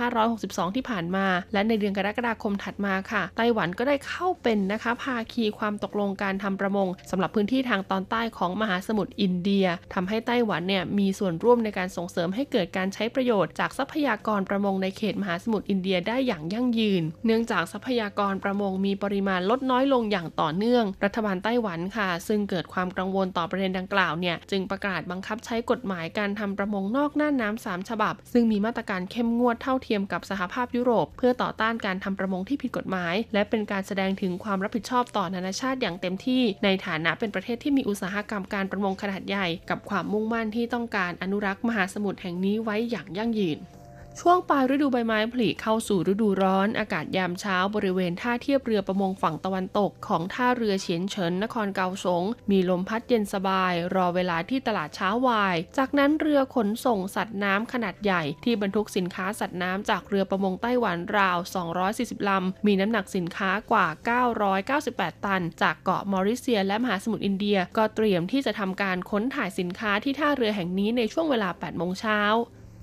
[0.09, 43.60] 2562 ที่ผ่านมา และในเดือนกรกฎาคมถัดมาค่ะ ไต้หวันก็ได้เข้าเป็นนะคะภาคีความตกลงการทำประมงสำหรับพื้นที่ทางตอนใต้ของมหาสมุทรอินเดียทำให้ไต้หวันเนี่ยมีส่วนร่วมในการส่งเสริมให้เกิดการใช้ประโยชน์จากทรัพยากรประมงในเขตมหาสมุทรอินเดียได้อย่างยั่งยืน เนื่องจากทรัพยากรประมงมีปริมาณลดน้อยลงอย่างต่อเนื่อง รัฐบาลไต้หวันค่ะ ซึ่งเกิดความกังวลต่อประเด็นดังกล่าวเนี่ยจึงประกาศบังคับใช้กฎหมายการทำประมงนอกน่านน้ำสามฉบับ ซึ่งมีมาตรการเข้มงวดเท่าเทียมกับสหภาพยุโรป เพื่อต่อต้านการทำประมงที่ผิดกฎหมาย และเป็นการแสดงถึงความรับผิดชอบต่อนานาชาติอย่างเต็มที่ ในฐานะเป็นประเทศที่มีอุตสาหกรรมการประมงขนาดใหญ่ กับความมุ่งมั่นที่ต้องการอนุรักษ์มหาสมุทรแห่งนี้ไว้อย่างยั่งยืน
[44.24, 61.38] ช่วงปลายฤดูใบไม้ผลิเข้าสู่ฤดูร้อน อากาศยามเช้าบริเวณท่าเทียบเรือประมงฝั่งตะวันตก ของท่าเรือเฉียนเฉินนครเกาสง มีลมพัดเย็นสบาย รอเวลาที่ตลาดเช้าวาย จากนั้นเรือขนส่งสัตว์น้ำขนาดใหญ่ที่บรรทุกสินค้าสัตว์น้ำจากเรือประมงไต้หวันราว
[61.84, 63.88] 240 ลำ มีน้ำหนักสินค้ากว่า
[64.55, 72.22] 998 ตัน จากเกาะมอริเซียและมหาสมุทรอินเดีย ก็เตรียมที่จะทำการค้นถ่ายสินค้าที่ท่าเรือแห่งนี้ในช่วงเวลา 8 โมงเช้า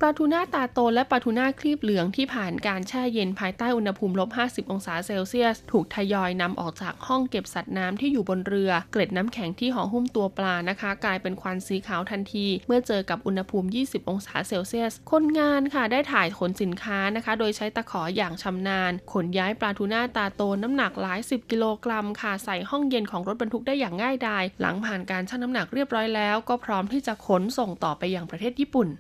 [0.00, 28.90] ปลาทูน่าตาโตและปลาทูน่าคลีบเหลืองที่ผ่านการแช่เย็นภายใต้อุณหภูมิลบ 50 องศาเซลเซียส ถูกทยอยนำออกจากห้องเก็บสัตว์น้ำที่อยู่บนเรือ เกล็ดน้ำแข็งที่ห่อหุ้มตัวปลานะคะ กลายเป็นควันสีขาวทันที เมื่อเจอกับอุณหภูมิ 20 องศาเซลเซียส คนงานค่ะได้ถ่ายขนสินค้านะคะ โดยใช้ตะขออย่างชำนาญ ขนย้ายปลาทูน่าตาโตน้ำหนักหลาย 10 กิโลกรัมค่ะใส่ห้องเย็นของรถบรรทุกได้อย่างง่ายดายหลังผ่านการชั่งน้ำหนักเรียบร้อยแล้ว ก็พร้อมที่จะขนส่งต่อไปยังประเทศญี่ปุ่น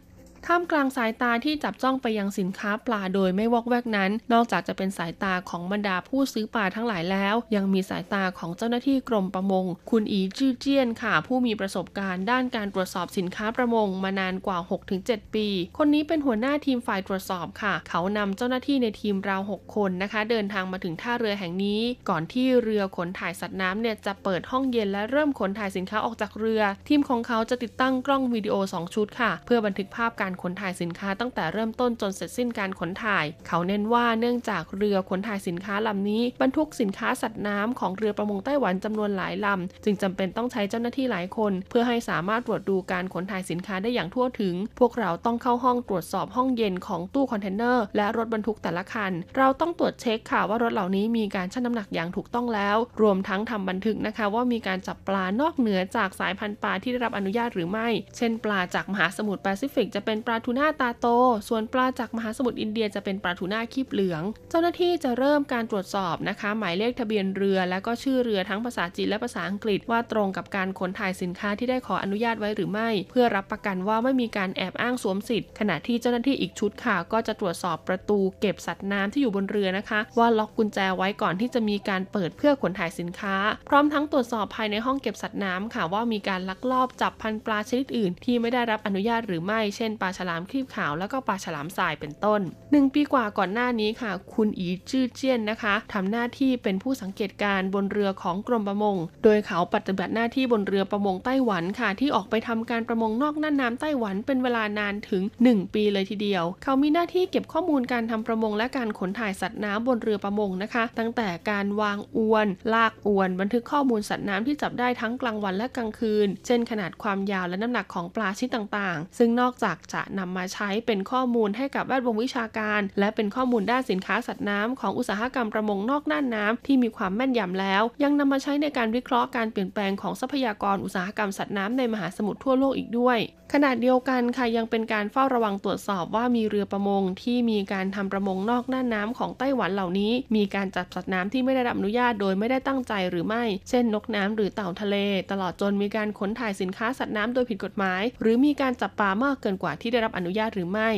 [0.50, 14.58] ท่ามกลางสายตาที่จับจ้องไปยังสินค้าปลาโดยไม่วอกแวกนั้น นอกจากจะเป็นสายตาของบรรดาผู้ซื้อปลาทั้งหลายแล้ว ยังมีสายตาของเจ้าหน้าที่กรมประมง คุณอีจื้อเจี้ยนค่ะ ผู้มีประสบการณ์ด้านการตรวจสอบสินค้าประมงมานานกว่า
[14.96, 49.12] 6-7 ปี คนนี้เป็นหัวหน้าทีมฝ่ายตรวจสอบค่ะ เขานำเจ้าหน้าที่ในทีมราว 6 คนนะคะ เดินทางมาถึงท่าเรือแห่งนี้ ก่อนที่เรือขนถ่ายสัตว์น้ำเนี่ยจะเปิดห้องเย็นและเริ่มขนถ่ายสินค้าออกจากเรือ ทีมของเขาจะติดตั้งกล้องวิดีโอ 2 ชุดค่ะ เพื่อบันทึกภาพการขนถ่ายสินค้าตั้งแต่เริ่มต้นจนเสร็จสิ้นการขนถ่าย เขาเน้นว่าเนื่องจากเรือขนถ่ายสินค้าลำนี้บรรทุกสินค้าสัตว์น้ำของเรือประมงไต้หวันจำนวนหลายลำจึงจำเป็นต้องใช้เจ้าหน้าที่หลายคน เพื่อให้สามารถตรวจดูการขนถ่ายสินค้าได้อย่างทั่วถึง พวกเราต้องเข้าห้องตรวจสอบห้องเย็นของตู้คอนเทนเนอร์และรถบรรทุกแต่ละคัน
[49.36, 61.06] เราต้องตรวจเช็คค่ะว่ารถเหล่านี้มีการชั่งน้ำหนักอย่างถูกต้องแล้ว รวมทั้งทำบันทึกนะคะ ว่ามีการจับปลานอกเหนือจากสายพันธุ์ปลาที่ได้รับอนุญาตหรือไม่ เช่น ปลาจากมหาสมุทรแปซิฟิกจะเป็นปลาทูน่าตาโต
[61.48, 83.36] ส่วนปลาจากมหาสมุทรอินเดียจะเป็นปลาทูน่าคีบเหลือง เจ้าหน้าที่จะเริ่มการตรวจสอบนะคะ หมายเลขทะเบียนเรือ และก็ชื่อเรือทั้งภาษาจีนและภาษาอังกฤษว่าตรงกับการขนถ่ายสินค้าที่ได้ขออนุญาตไว้หรือไม่ เพื่อรับประกันว่าไม่มีการแอบอ้างสวมสิทธิ์ ขณะที่เจ้าหน้าที่อีกชุดค่ะ ก็จะตรวจสอบประตูเก็บสัตว์น้ำที่อยู่บนเรือนะคะ ว่าล็อกกุญแจไว้ก่อนที่จะมีการเปิดเพื่อขนถ่ายสินค้า
[83.68, 119.18] พร้อมทั้งตรวจสอบภายในห้องเก็บสัตว์น้ำค่ะว่ามีการลักลอบจับพันปลาชนิดอื่น ที่ไม่ได้รับอนุญาตหรือไม่ เช่นปลาาฉลามครีบขาวแล้วก็ปลาฉลามทรายเป็นต้น 1 ปีกว่าก่อนหน้านี้ค่ะ คุณอีจื้อเจี้ยนนะคะทำหน้าที่เป็นผู้สังเกตการบนเรือของกรมประมง โดยเขาปฏิบัติหน้าที่บนเรือประมงไต้หวันค่ะ ที่ออกไปทำการประมงนอกน่านน้ำไต้หวันเป็นเวลานานถึง 1 ปีเลยทีเดียว เขามีหน้าที่เก็บข้อมูลการทำประมงและการขนถ่ายสัตว์น้ำบนเรือประมงนะคะ ตั้งแต่การวางอวน ลากอวน บันทึกข้อมูลสัตว์น้ำที่จับได้ทั้งกลางวันและกลางคืน เช่นขนาดความยาวและน้ำหนักของปลาชนิดต่างๆ
[119.18, 133.18] ซึ่งนอกจากจะนำมาใช้เป็นข้อมูลให้กับแวดวงวิชาการ และเป็นข้อมูลด้านสินค้าสัตว์น้ำของอุตสาหกรรมประมงนอกน่านน้ำที่มีความแม่นยำแล้ว ยังนำมาใช้ในการวิเคราะห์การเปลี่ยนแปลงของทรัพยากรอุตสาหกรรมสัตว์น้ำในมหาสมุทรทั่วโลกอีกด้วย
[133.52, 144.96] ขณะเดียวกันค่ะยังเป็นการเฝ้าระวังตรวจสอบว่ามีเรือประมงที่มีการทำประมงนอกน่านน้ำของไต้หวันเหล่านี้ มีการจับสัตว์น้ำที่ไม่ได้รับอนุญาตโดยไม่ได้ตั้งใจหรือไม่ เช่นนกน้ำหรือเต่าทะเล
[145.30, 150.90] ตลอดจนมีการขนถ่ายสินค้าสัตว์น้ำโดยผิดกฎหมาย หรือมีการจับปลามากเกินกว่าที่ที่ได้รับอนุญาตหรือไม่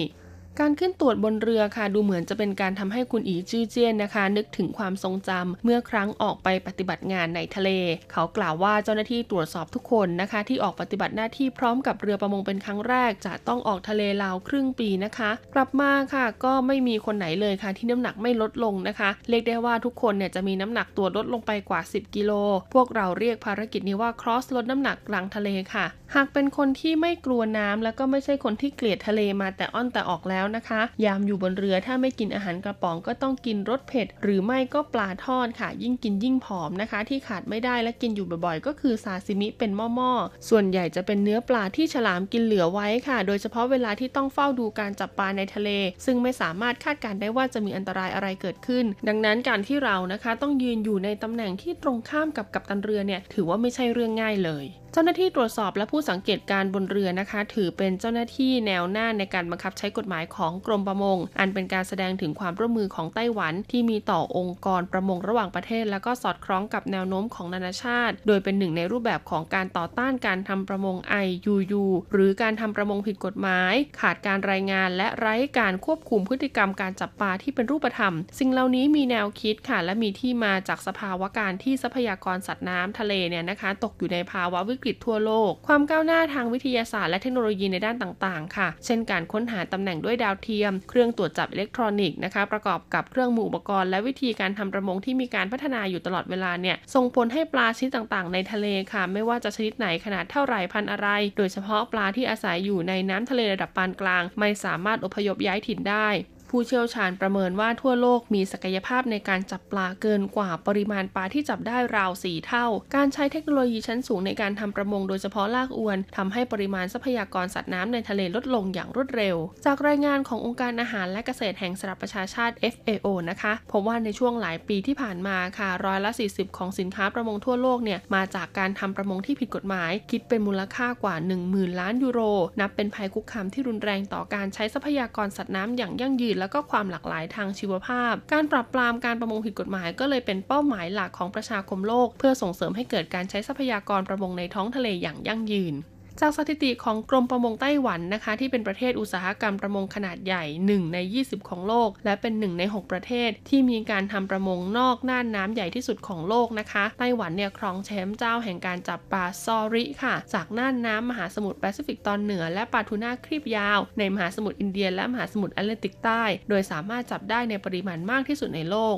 [0.63, 7.71] การขึ้นตรวจบนเรือค่ะ ดูเหมือนจะเป็นการทำให้คุณอีจื้อเจี้ยนนะคะ นึกถึงความทรงจำเมื่อครั้งออกไปปฏิบัติงานในทะเล
[8.13, 22.33] เขากล่าวว่าเจ้าหน้าที่ตรวจสอบทุกคนนะคะ ที่ออกปฏิบัติหน้าที่พร้อมกับเรือประมงเป็นครั้งแรก จะต้องออกทะเลราวครึ่งปีนะคะ กลับมาค่ะ ก็ไม่มีคนไหนเลยค่ะ ที่น้ำหนักไม่ลดลงนะคะ เรียกได้ว่าทุกคนเนี่ยจะมีน้ำหนักตัวลดลงไปกว่า 10 กิโล
[22.75, 45.71] พวกเราเรียกภารกิจนี้ว่า cross ลดน้ำหนักกลางทะเลค่ะ หากเป็นคนที่ไม่กลัวน้ำแล้วก็ไม่ใช่คนที่เกลียดทะเลมาแต่อ้อนแต่ออกแล้วนะคะ ยามอยู่บนเรือถ้าไม่กินอาหารกระป๋องก็ต้องกินรสเผ็ด หรือไม่ก็ปลาทอดค่ะ ยิ่งกินยิ่งผอมนะคะ ที่ขาดไม่ได้และกินอยู่บ่อยๆ ก็คือซาซิมิเป็นหม้อๆส่วนใหญ่จะเป็นเนื้อปลาที่ฉลามกินเหลือไว้ค่ะ โดยเฉพาะเวลาที่ต้องเฝ้าดูการจับปลาในทะเล
[46.05, 88.69] ซึ่งไม่สามารถคาดการได้ว่าจะมีอันตรายอะไรเกิดขึ้น ดังนั้นการที่เรานะคะ ต้องยืนอยู่ในตำแหน่งที่ตรงข้ามกับกัปตันเรือเนี่ยถือว่าไม่ใช่เรื่องง่ายเลยเจ้าหน้าที่ตรวจสอบและผู้สังเกตการบนเรือนะคะ ถือเป็นเจ้าหน้าที่แนวหน้าในการบังคับใช้กฎหมายของกรมประมง อันเป็นการแสดงถึงความร่วมมือของไต้หวัน ที่มีต่อองค์กรประมงระหว่างประเทศ และก็สอดคล้องกับแนวโน้มของนานาชาติ โดยเป็นหนึ่งในรูปแบบของการต่อต้านการทำประมง IUU หรือการทำประมงผิดกฎหมาย ขาดการรายงานและไร้การควบคุมพฤติกรรมการจับปลาที่เป็นรูปธรรม สิ่งเหล่านี้มีแนวคิดค่ะและมีที่มาจากสภาวะการที่ทรัพยากรสัตว์น้ำทะเลเนี่ยนะคะ ตกอยู่ในภาวะวิกฤตทั่วโลก ความก้าวหน้าทางวิทยาศาสตร์และเทคโนโลยีในด้านต่างๆ ค่ะ
[88.85, 106.09] เช่นการค้นหาตำแหน่งด้วยดาวเทียม เครื่องตรวจจับอิเล็กทรอนิกส์นะคะ ประกอบกับเครื่องมืออุปกรณ์และวิธีการทำประมงที่มีการพัฒนาอยู่ตลอดเวลาเนี่ย ส่งผลให้ปลาชนิดต่างๆ ในทะเลค่ะ ไม่ว่าจะชนิดไหนขนาดเท่าไรพันอะไร โดยเฉพาะปลาที่อาศัยอยู่ในน้ำทะเลระดับปานกลาง ไม่สามารถอพยพย้ายถิ่นได้
[106.51, 131.15] ผู้เชี่ยวชาญประเมินว่าทั่วโลกมีศักยภาพในการจับปลาเกินกว่าปริมาณปลาที่จับได้ราวสี่เท่า การใช้เทคโนโลยีชั้นสูงในการทำประมงโดยเฉพาะลากอวนทำให้ปริมาณทรัพยากรสัตว์น้ำในทะเลลดลงอย่างรวดเร็ว จากรายงานขององค์การอาหารและเกษตรแห่งสหประชาชาติ FAO นะคะพบว่าในช่วงหลายปีที่ผ่านมาค่ะร้อยละ 40 ของสินค้าประมงทั่วโลกเนี่ยมาจากการทำประมงที่ผิดกฎหมาย คิดเป็นมูลค่ากว่า
[131.49, 132.21] 10,000 ล้านยูโร
[132.61, 145.75] นับเป็นภัยคุกคามที่รุนแรงต่อการใช้ทรัพยากรสัตว์น้ำอย่างยั่งยืนและก็ความหลากหลายทางชีวภาพ การปราบปรามการประมงผิดกฎหมายก็เลยเป็นเป้าหมายหลักของประชาคมโลก เพื่อส่งเสริมให้เกิดการใช้ทรัพยากรประมงในท้องทะเลอย่างยั่งยืน
[146.23, 160.15] จากสถิติของกรมประมงไต้หวันนะคะ ที่เป็นประเทศอุตสาหกรรมประมงขนาดใหญ่ 1 ใน 20 ของโลก และเป็น 1 ใน 6 ประเทศ ที่มีการทำประมงนอกน่านน้ำใหญ่ที่สุดของโลกนะคะ ไต้หวันเนี่ยครองแชมป์เจ้าแห่งการจับปลา saury ค่ะ
[160.35, 168.97] จากน่านน้ำมหาสมุทรแปซิฟิกตอนเหนือ และปลาทูน่าครีบยาว ในมหาสมุทรอินเดีย และมหาสมุทรแอตแลนติกใต้ โดยสามารถจับได้ในปริมาณมากที่สุดในโลก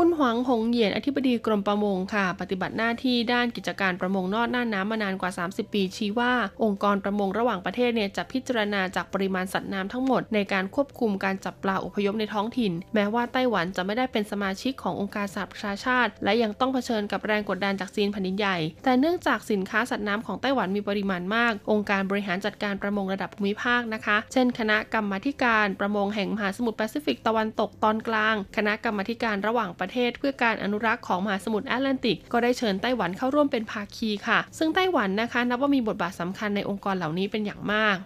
[0.00, 6.32] คุณหวังหงเหยียนอธิบดีกรมประมงค่ะ ปฏิบัติหน้าที่ด้านกิจการประมงนอกน่านน้ำมานานกว่า 30 ปี ชี้ว่า
[6.64, 37.96] องค์กรประมงระหว่างประเทศเนี่ยจะพิจารณาจากปริมาณสัตว์น้ำทั้งหมด ในการควบคุมการจับปลาอพยพในท้องถิ่น แม้ว่าไต้หวันจะไม่ได้เป็นสมาชิกขององค์การสหประชาชาติ และยังต้องเผชิญกับแรงกดดันจากจีนแผ่นดินใหญ่ แต่เนื่องจากสินค้าสัตว์น้ำของไต้หวันมีปริมาณมาก องค์การบริหารจัดการประมงระดับภูมิภาคนะคะ เช่น คณะกรรมาการประมงแห่งมหาสมุทรแปซิฟิกตะวันตกตอนกลาง คณะกรรมาการระหว่างประเทศเพื่อการอนุรักษ์ของมหาสมุทรแอตแลนติก ก็ได้เชิญไต้หวันเข้าร่วมเป็นภาคีค่ะ ซึ่งไต้หวันนะคะนับว่ามีบทบาทสำคัญในองค์กรเหล่านี้เป็นอย่างมาก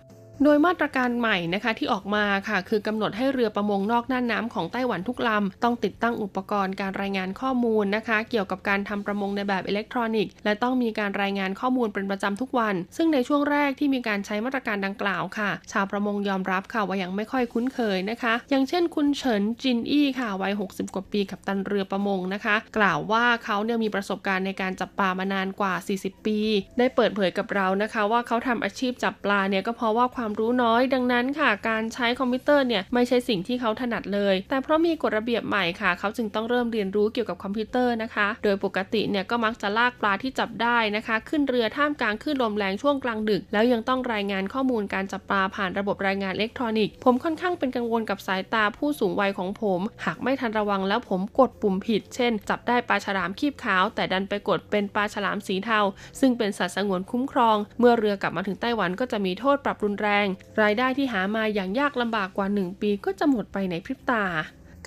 [0.44, 26.38] โดยมาตรการใหม่นะคะที่ออกมาค่ะ คือกำหนดให้เรือประมงนอกน่านน้ำของไต้หวันทุกลำ ต้องติดตั้งอุปกรณ์การรายงานข้อมูลนะคะ เกี่ยวกับการทำประมงในแบบอิเล็กทรอนิกส์และต้องมีการรายงานข้อมูลเป็นประจำทุกวัน ซึ่งในช่วงแรกที่มีการใช้มาตรการดังกล่าวค่ะ ชาวประมงยอมรับค่ะว่ายังไม่ค่อยคุ้นเคยนะคะ อย่างเช่น คุณเฉินจินอี้ค่ะวัย 60 กว่าปีกับตันเรือประมงนะคะ กล่าวว่าเขาเนี่ยมีประสบการณ์ในการจับปลามานานกว่า 40 ปี
[26.78, 55.80] ได้เปิดเผยกับเรานะคะ ว่าเขาทำอาชีพจับปลาเนี่ยก็เพราะว่าความรู้น้อย ดังนั้นค่ะ การใช้คอมพิวเตอร์เนี่ยไม่ใช่สิ่งที่เขาถนัดเลย แต่เพราะมีกฎระเบียบใหม่ค่ะ เขาจึงต้องเริ่มเรียนรู้เกี่ยวกับคอมพิวเตอร์นะคะ โดยปกติเนี่ยก็มักจะลากปลาที่จับได้นะคะ ขึ้นเรือท่ามกลางคลื่นลมแรงช่วงกลางดึก แล้วยังต้องรายงานข้อมูลการจับปลาผ่านระบบรายงานอิเล็กทรอนิกส์ ผมค่อนข้างเป็นกังวลกับสายตาผู้สูงวัยของผม หากไม่ทันระวังแล้วผมกดปุ่มผิด เช่น จับได้ปลาฉลามครีบขาว แต่ดันไปกดเป็นปลาฉลามสีเทา
[56.20, 60.21] ซึ่งเป็นสัตว์สงวนคุ้มครอง เมื่อเรือกลับมาถึงไต้หวันก็จะมีโทษปรับรุนแรง
[60.62, 64.24] รายได้ที่หามาอย่างยากลำบากกว่า 1 ปีก็จะหมดไปในพริบตา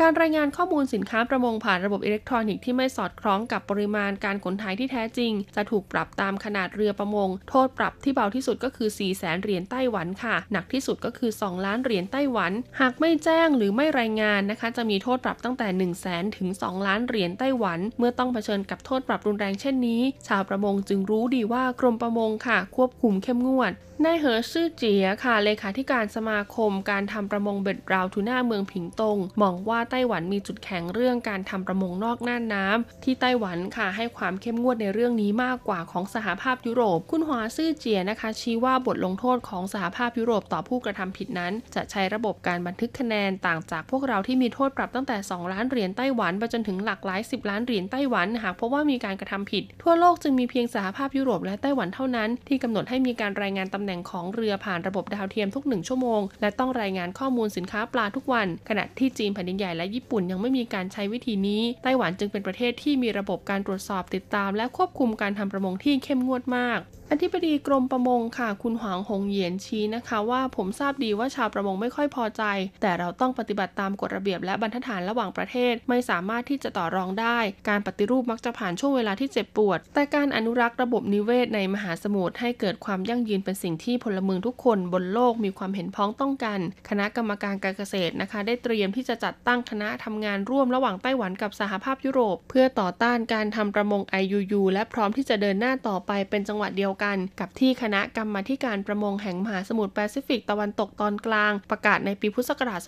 [0.01, 15.93] การรายงานข้อมูลสินค้าประมงผ่านระบบอิเล็กทรอนิกส์ที่ไม่สอดคล้องกับปริมาณการขนถ่ายที่แท้จริง จะถูกปรับตามขนาดเรือประมง โทษปรับที่เบาที่สุดก็คือ 4 0 0แสนเหรียญไต้หวันค่ะ หนักที่สุดก็คือ 2 ล้านเหรียญไต้หวัน หากไม่แจ้งหรือไม่รายงานนะคะ จะมีโทษปรับตั้งแต่ 1 0 0 0
[15.93, 23.73] 0แสนถึง 2 ล้านเหรียญไต้หวัน เมื่อต้องเผชิญกับโทษปรับรุนแรงเช่นนี้ ชาวประมงจึงรู้ดีว่ากรมประมงค่ะ ควบคุมเข้มงวด
[24.03, 66.79] นายเหอซื่อเจียค่ะเลขาธิการสมาคม การทำประมงเบ็ดราวทูน่าเมืองผิงตงมองว่าไต้หวันมีจุดแข็งเรื่องการทำประมงนอกน่านน้ำที่ไต้หวันค่ะให้ความเข้มงวดในเรื่องนี้มากกว่าของสหภาพยุโรป คุณหัวซื่อเจียนะคะ ชี้ว่าบทลงโทษของสหภาพยุโรปต่อผู้กระทำผิดนั้น จะใช้ระบบการบันทึกคะแนนต่างจากพวกเราที่มีโทษปรับตั้งแต่ 2 ล้านเหรียญไต้หวันไปจนถึงหลักหลาย 10 ล้านเหรียญไต้หวันหากพบว่ามีการกระทำผิด ทั่วโลกจึงมีเพียงสหภาพยุโรปและไต้หวันเท่านั้น ที่กำหนดให้มีการรายงานตำแหน่งของเรือผ่านระบบดาวเทียมทุกหนึ่งชั่วโมง และต้องรายงานข้อมูลสินค้าปลาทุกวัน ขณะที่จีนแผ่นดินใหญ่และญี่ปุ่นยังไม่มีการใช้วิธีนี้ ไต้หวันจึงเป็นประเทศที่มีระบบการตรวจสอบติดตาม และควบคุมการทำประมงที่เข้มงวดมาก
[67.11, 72.43] อธิบดีกรมประมงค่ะ คุณหวางหงเหยียนชี้นะคะ ว่าผมทราบดีว่าชาวประมงไม่ค่อยพอใจ
[72.81, 77.39] แต่เราต้องปฏิบัติตามกฎระเบียบและบรรทัดฐานระหว่างประเทศ ไม่สามารถที่จะต่อรองได้
[77.69, 102.79] การปฏิรูปมักจะผ่านช่วงเวลาที่เจ็บปวด แต่การอนุรักษ์ระบบนิเวศในมหาสมุทรให้เกิดความยั่งยืนเป็นสิ่งที่พลเมืองทุกคนบนโลกมีความเห็นพ้องต้องกัน คณะกรรมการการเกษตรนะคะ ได้เตรียมที่จะจัดตั้งคณะทำงานร่วมระหว่างไต้หวันกับสหภาพยุโรป เพื่อต่อต้านการทำประมง IUU และพร้อมที่จะเดินหน้าต่อไปเป็นจังหวะเดียวกันกับที่คณะกรรมาการประมงแห่งมหาสมุทรแปซิฟิกตะวันตกตอนกลาง ประกาศในปีพุทธศักราช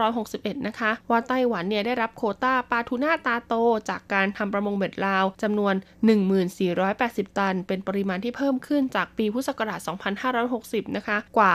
[0.00, 3.54] 2561 นะคะ ว่าไต้หวันเนี่ยได้รับโควตาปลาทูน่าตาโต
[3.88, 5.74] จากการทำประมงเบ็ดราวจำนวน
[6.56, 9.80] 1480 ตัน เป็นปริมาณที่เพิ่มขึ้นจากปีพุทธศักราช
[10.38, 11.54] 2560 นะคะ กว่า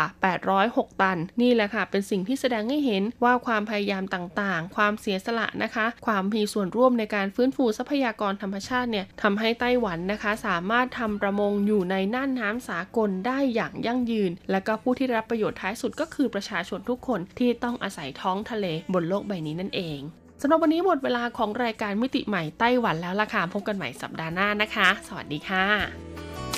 [0.52, 20.00] 806 ตัน นี่แหละค่ะ เป็นสิ่งที่แสดงให้เห็นว่าความพยายามต่างๆ ความเสียสละนะคะ ความมีส่วนร่วมในการฟื้นฟูทรัพยากรธรรมชาติเนี่ยทำให้ไต้หวันนะคะ สามารถทำประมงอยู่อยู่ในน่านน้ำสากลได้อย่างยั่งยืน และก็ผู้ที่รับประโยชน์ท้ายสุดก็คือประชาชนทุกคนที่ต้องอาศัยท้องทะเลบนโลกใบนี้นั่นเอง
[20.42, 25.66] สำหรับวันนี้หมดเวลาของรายการมิติใหม่ไต้หวันแล้วล่ะค่ะพบกันใหม่สัปดาห์หน้านะคะ สวัสดีค่ะ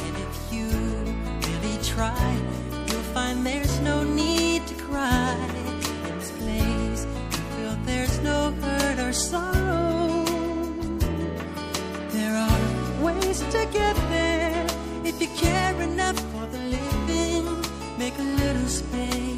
[0.06, 0.68] And if you
[1.48, 2.28] really try,
[2.88, 5.36] you'll find there's no need to cry.
[6.08, 7.02] In this place,
[7.32, 9.86] you feel there's no hurt or sorrow.
[12.16, 12.62] There are
[13.06, 14.45] ways to get there
[15.08, 17.46] if you care enough for the living.
[17.98, 19.35] Make a little space,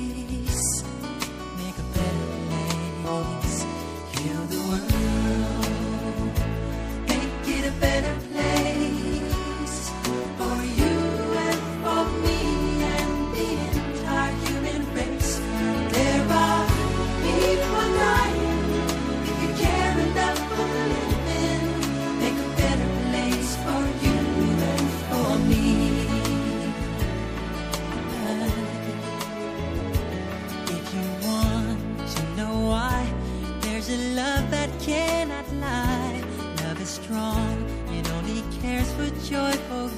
[34.87, 36.23] cannot lie.
[36.63, 37.55] Love is strong,
[37.91, 39.89] it only cares for joyful